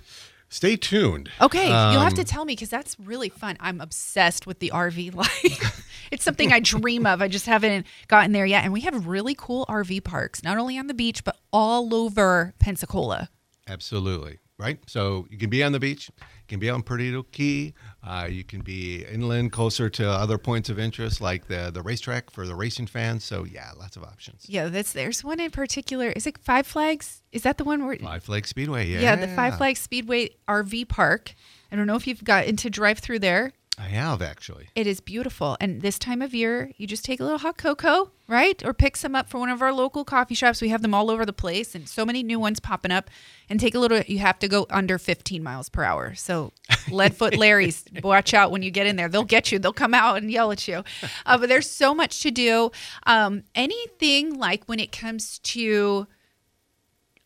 Stay 0.50 0.78
tuned. 0.78 1.30
Okay, 1.42 1.68
you'll 1.68 2.00
have 2.02 2.14
Um, 2.14 2.18
to 2.18 2.24
tell 2.24 2.46
me 2.46 2.54
because 2.54 2.70
that's 2.70 2.98
really 3.00 3.30
fun. 3.30 3.58
I'm 3.60 3.82
obsessed 3.82 4.48
with 4.48 4.60
the 4.60 4.72
RV 4.74 5.14
life. 5.16 5.86
it's 6.12 6.24
something 6.24 6.54
I 6.54 6.60
dream 6.62 7.06
of. 7.06 7.22
I 7.22 7.28
just 7.28 7.46
haven't 7.48 7.86
gotten 8.08 8.32
there 8.32 8.46
yet. 8.46 8.64
And 8.64 8.72
we 8.72 8.82
have 8.82 9.08
really 9.08 9.36
cool 9.38 9.66
RV 9.68 10.04
parks, 10.06 10.44
not 10.44 10.58
only 10.58 10.78
on 10.78 10.88
the 10.88 10.94
beach, 10.94 11.24
but 11.26 11.38
all 11.52 11.94
over 11.94 12.54
Pensacola. 12.60 13.30
Absolutely. 13.68 14.40
Right. 14.60 14.80
So 14.88 15.28
you 15.30 15.38
can 15.38 15.52
be 15.52 15.64
on 15.64 15.72
the 15.72 15.80
beach, 15.80 16.10
you 16.18 16.48
can 16.48 16.60
be 16.60 16.68
on 16.68 16.82
Perdido 16.82 17.22
Key, 17.32 17.76
uh, 18.04 18.28
you 18.28 18.44
can 18.44 18.62
be 18.62 19.06
inland 19.06 19.52
closer 19.52 19.88
to 19.92 20.10
other 20.10 20.40
points 20.40 20.68
of 20.70 20.80
interest 20.80 21.22
like 21.22 21.48
the 21.48 21.70
the 21.72 21.84
racetrack 21.84 22.32
for 22.32 22.48
the 22.48 22.56
racing 22.56 22.88
fans. 22.88 23.24
So 23.24 23.44
yeah, 23.44 23.72
lots 23.78 23.98
of 23.98 24.04
options. 24.04 24.46
Yeah, 24.50 24.70
that's 24.70 24.94
there's 24.94 25.24
one 25.24 25.40
in 25.40 25.52
particular. 25.52 26.10
Is 26.10 26.26
it 26.26 26.40
Five 26.40 26.66
Flags? 26.66 27.22
Is 27.32 27.44
that 27.44 27.60
the 27.60 27.64
one 27.66 27.86
where? 27.86 27.98
Five 27.98 28.24
Flags 28.24 28.50
Speedway. 28.50 28.88
Yeah. 28.88 29.02
yeah, 29.02 29.16
the 29.16 29.28
Five 29.28 29.58
Flags 29.58 29.80
Speedway 29.80 30.32
RV 30.48 30.88
park. 30.88 31.36
I 31.72 31.76
don't 31.76 31.86
know 31.86 31.96
if 31.96 32.08
you've 32.08 32.24
got 32.24 32.46
into 32.46 32.72
drive 32.72 32.98
through 32.98 33.20
there. 33.20 33.54
I 33.80 33.90
have 33.90 34.24
actually. 34.24 34.70
It 34.76 34.88
is 34.88 35.00
beautiful. 35.00 35.56
And 35.62 35.82
this 35.82 36.00
time 36.00 36.24
of 36.24 36.34
year, 36.34 36.72
you 36.78 36.88
just 36.88 37.06
take 37.06 37.20
a 37.20 37.24
little 37.24 37.38
hot 37.38 37.58
cocoa, 37.58 38.10
right? 38.28 38.62
Or 38.66 38.74
pick 38.74 38.98
some 38.98 39.16
up 39.16 39.30
from 39.30 39.42
one 39.42 39.50
of 39.50 39.62
our 39.62 39.72
local 39.72 40.04
coffee 40.04 40.34
shops. 40.34 40.62
We 40.62 40.70
have 40.70 40.82
them 40.82 40.96
all 40.96 41.12
over 41.12 41.28
the 41.28 41.34
place 41.34 41.76
and 41.76 41.88
so 41.88 42.04
many 42.04 42.24
new 42.24 42.40
ones 42.40 42.60
popping 42.60 42.92
up. 42.92 43.10
And 43.50 43.60
take 43.60 43.76
a 43.76 43.80
little, 43.80 44.02
you 44.02 44.18
have 44.20 44.40
to 44.40 44.48
go 44.48 44.66
under 44.72 44.98
15 44.98 45.44
miles 45.44 45.70
per 45.70 45.84
hour. 45.84 46.16
So, 46.16 46.54
Leadfoot 46.90 47.38
Larry's, 47.38 47.86
watch 48.04 48.34
out 48.34 48.52
when 48.52 48.64
you 48.64 48.72
get 48.72 48.88
in 48.88 48.96
there. 48.96 49.10
They'll 49.10 49.24
get 49.24 49.52
you, 49.52 49.60
they'll 49.60 49.72
come 49.74 49.94
out 49.94 50.18
and 50.18 50.32
yell 50.32 50.52
at 50.52 50.68
you. 50.68 50.84
Uh, 51.26 51.38
but 51.38 51.48
there's 51.48 51.70
so 51.70 51.94
much 51.94 52.22
to 52.22 52.32
do. 52.32 52.72
Um, 53.06 53.44
anything 53.54 54.38
like 54.38 54.66
when 54.66 54.80
it 54.80 54.92
comes 54.92 55.40
to 55.40 56.08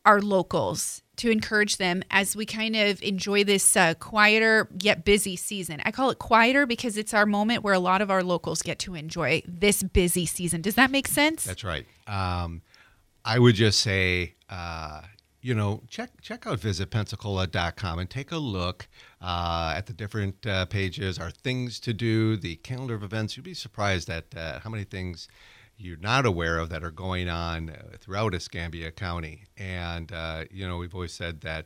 our 0.05 0.21
locals 0.21 1.00
to 1.17 1.29
encourage 1.29 1.77
them 1.77 2.03
as 2.09 2.35
we 2.35 2.45
kind 2.45 2.75
of 2.75 3.01
enjoy 3.03 3.43
this 3.43 3.75
uh, 3.75 3.93
quieter 3.95 4.67
yet 4.79 5.03
busy 5.05 5.35
season. 5.35 5.81
I 5.85 5.91
call 5.91 6.09
it 6.09 6.19
quieter 6.19 6.65
because 6.65 6.97
it's 6.97 7.13
our 7.13 7.25
moment 7.25 7.63
where 7.63 7.73
a 7.73 7.79
lot 7.79 8.01
of 8.01 8.09
our 8.09 8.23
locals 8.23 8.61
get 8.61 8.79
to 8.79 8.95
enjoy 8.95 9.43
this 9.47 9.83
busy 9.83 10.25
season. 10.25 10.61
Does 10.61 10.75
that 10.75 10.91
make 10.91 11.07
sense? 11.07 11.43
That's 11.43 11.63
right. 11.63 11.85
Um, 12.07 12.61
I 13.23 13.39
would 13.39 13.55
just 13.55 13.81
say, 13.81 14.35
uh, 14.49 15.01
you 15.41 15.53
know, 15.53 15.81
check 15.89 16.09
check 16.21 16.45
out 16.47 16.59
visitpensacola.com 16.59 17.99
and 17.99 18.09
take 18.09 18.31
a 18.31 18.37
look 18.37 18.87
uh, 19.21 19.73
at 19.75 19.87
the 19.87 19.93
different 19.93 20.45
uh, 20.45 20.65
pages, 20.65 21.19
our 21.19 21.31
things 21.31 21.79
to 21.81 21.93
do, 21.93 22.37
the 22.37 22.55
calendar 22.57 22.95
of 22.95 23.03
events. 23.03 23.37
You'd 23.37 23.43
be 23.43 23.53
surprised 23.53 24.09
at 24.09 24.25
uh, 24.35 24.59
how 24.59 24.69
many 24.69 24.83
things 24.83 25.27
you're 25.81 25.97
not 25.97 26.25
aware 26.25 26.57
of 26.57 26.69
that 26.69 26.83
are 26.83 26.91
going 26.91 27.27
on 27.27 27.69
uh, 27.71 27.97
throughout 27.99 28.33
Escambia 28.33 28.91
County. 28.91 29.45
And 29.57 30.11
uh, 30.11 30.45
you 30.51 30.67
know, 30.67 30.77
we've 30.77 30.93
always 30.93 31.13
said 31.13 31.41
that 31.41 31.65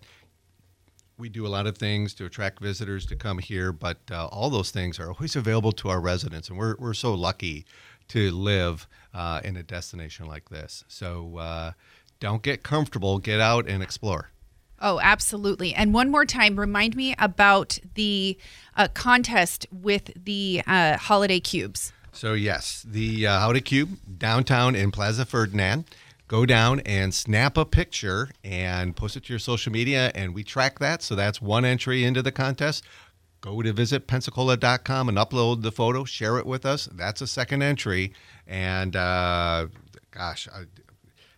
we 1.17 1.29
do 1.29 1.45
a 1.45 1.49
lot 1.49 1.67
of 1.67 1.77
things 1.77 2.13
to 2.15 2.25
attract 2.25 2.61
visitors 2.61 3.05
to 3.05 3.15
come 3.15 3.39
here, 3.39 3.71
but 3.71 3.99
uh, 4.11 4.27
all 4.27 4.49
those 4.49 4.71
things 4.71 4.99
are 4.99 5.11
always 5.11 5.35
available 5.35 5.71
to 5.71 5.89
our 5.89 6.01
residents, 6.01 6.49
and 6.49 6.57
we're, 6.57 6.75
we're 6.77 6.93
so 6.93 7.13
lucky 7.13 7.65
to 8.09 8.31
live 8.31 8.87
uh, 9.13 9.41
in 9.43 9.55
a 9.55 9.63
destination 9.63 10.27
like 10.27 10.49
this. 10.49 10.83
So 10.87 11.37
uh, 11.37 11.71
don't 12.19 12.41
get 12.41 12.63
comfortable, 12.63 13.19
get 13.19 13.39
out 13.39 13.67
and 13.67 13.81
explore. 13.81 14.31
Oh, 14.81 14.99
absolutely. 15.01 15.73
And 15.73 15.93
one 15.93 16.11
more 16.11 16.25
time, 16.25 16.59
remind 16.59 16.95
me 16.95 17.15
about 17.17 17.79
the 17.95 18.37
uh, 18.75 18.89
contest 18.93 19.65
with 19.71 20.11
the 20.21 20.61
uh, 20.67 20.97
holiday 20.97 21.39
cubes. 21.39 21.93
So 22.15 22.33
yes, 22.33 22.85
the 22.87 23.27
uh, 23.27 23.39
Holiday 23.39 23.59
Cube 23.59 23.97
downtown 24.17 24.73
in 24.73 24.89
Plaza 24.91 25.25
Ferdinand. 25.25 25.83
Go 26.27 26.45
down 26.45 26.79
and 26.85 27.13
snap 27.13 27.57
a 27.57 27.65
picture 27.65 28.29
and 28.43 28.95
post 28.95 29.15
it 29.15 29.25
to 29.25 29.33
your 29.33 29.39
social 29.39 29.71
media, 29.71 30.11
and 30.15 30.33
we 30.33 30.43
track 30.43 30.79
that. 30.79 31.03
So 31.03 31.13
that's 31.13 31.41
one 31.41 31.65
entry 31.65 32.03
into 32.03 32.21
the 32.23 32.31
contest. 32.31 32.83
Go 33.41 33.61
to 33.61 33.73
visitpensacola.com 33.73 35.09
and 35.09 35.17
upload 35.17 35.61
the 35.61 35.71
photo, 35.71 36.03
share 36.03 36.39
it 36.39 36.45
with 36.47 36.65
us. 36.65 36.89
That's 36.91 37.21
a 37.21 37.27
second 37.27 37.61
entry, 37.61 38.13
and 38.47 38.95
uh, 38.95 39.67
gosh, 40.09 40.47
I, 40.47 40.63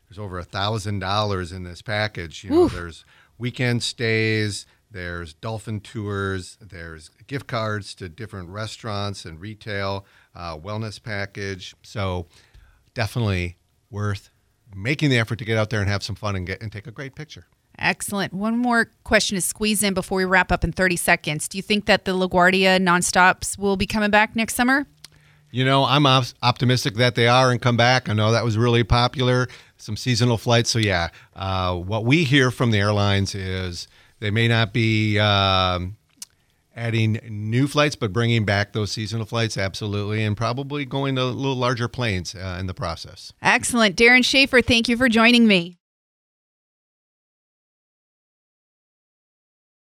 there's 0.08 0.20
over 0.20 0.40
a 0.40 0.44
thousand 0.44 1.00
dollars 1.00 1.52
in 1.52 1.64
this 1.64 1.82
package. 1.82 2.44
You 2.46 2.52
know, 2.52 2.68
there's 2.70 3.04
weekend 3.38 3.84
stays, 3.84 4.66
there's 4.92 5.34
dolphin 5.34 5.80
tours, 5.80 6.58
there's 6.62 7.10
gift 7.28 7.48
cards 7.48 7.94
to 7.96 8.10
different 8.10 8.50
restaurants 8.50 9.26
and 9.26 9.40
retail, 9.40 10.06
uh, 10.36 10.58
wellness 10.58 11.02
package. 11.02 11.76
So 11.84 12.28
definitely 12.94 13.58
worth 13.90 14.30
making 14.76 15.10
the 15.10 15.18
effort 15.18 15.40
to 15.40 15.46
get 15.46 15.58
out 15.58 15.70
there 15.70 15.82
and 15.82 15.90
have 15.90 16.04
some 16.04 16.16
fun 16.16 16.36
and 16.36 16.48
get 16.48 16.62
and 16.62 16.72
take 16.72 16.88
a 16.88 16.92
great 16.92 17.16
picture. 17.16 17.48
Excellent. 17.80 18.34
One 18.34 18.58
more 18.58 18.90
question 19.04 19.36
to 19.36 19.42
squeeze 19.42 19.84
in 19.84 19.94
before 19.94 20.18
we 20.18 20.26
wrap 20.26 20.52
up 20.52 20.64
in 20.64 20.72
30 20.72 20.96
seconds. 20.96 21.48
Do 21.48 21.58
you 21.58 21.62
think 21.62 21.86
that 21.86 22.06
the 22.06 22.14
LaGuardia 22.14 22.80
nonstops 22.80 23.58
will 23.58 23.78
be 23.78 23.86
coming 23.86 24.10
back 24.10 24.36
next 24.36 24.56
summer? 24.56 24.88
You 25.52 25.64
know, 25.64 25.86
I'm 25.86 26.06
op- 26.06 26.26
optimistic 26.42 26.96
that 26.96 27.16
they 27.16 27.28
are 27.28 27.52
and 27.52 27.62
come 27.62 27.78
back. 27.78 28.10
I 28.10 28.14
know 28.14 28.32
that 28.32 28.44
was 28.44 28.58
really 28.58 28.84
popular, 28.84 29.48
some 29.78 29.96
seasonal 29.96 30.38
flights. 30.38 30.72
So, 30.72 30.80
yeah, 30.80 31.10
uh, 31.36 31.76
what 31.76 32.04
we 32.04 32.24
hear 32.24 32.52
from 32.52 32.72
the 32.72 32.80
airlines 32.80 33.36
is 33.36 33.88
they 34.20 34.32
may 34.32 34.48
not 34.48 34.74
be 34.74 35.20
um, 35.20 35.98
adding 36.76 37.20
new 37.28 37.68
flights, 37.68 37.96
but 37.96 38.14
bringing 38.14 38.46
back 38.46 38.74
those 38.74 38.92
seasonal 38.92 39.26
flights, 39.26 39.58
absolutely, 39.58 40.24
and 40.24 40.38
probably 40.38 40.86
going 40.86 41.16
to 41.16 41.24
a 41.24 41.26
little 41.26 41.56
larger 41.56 41.88
planes 41.88 42.36
uh, 42.36 42.58
in 42.60 42.68
the 42.68 42.74
process. 42.74 43.34
Excellent. 43.42 43.96
Darien 43.96 44.24
Schaefer, 44.24 44.62
thank 44.62 44.88
you 44.88 44.98
for 44.98 45.10
joining 45.10 45.48
me. 45.48 45.77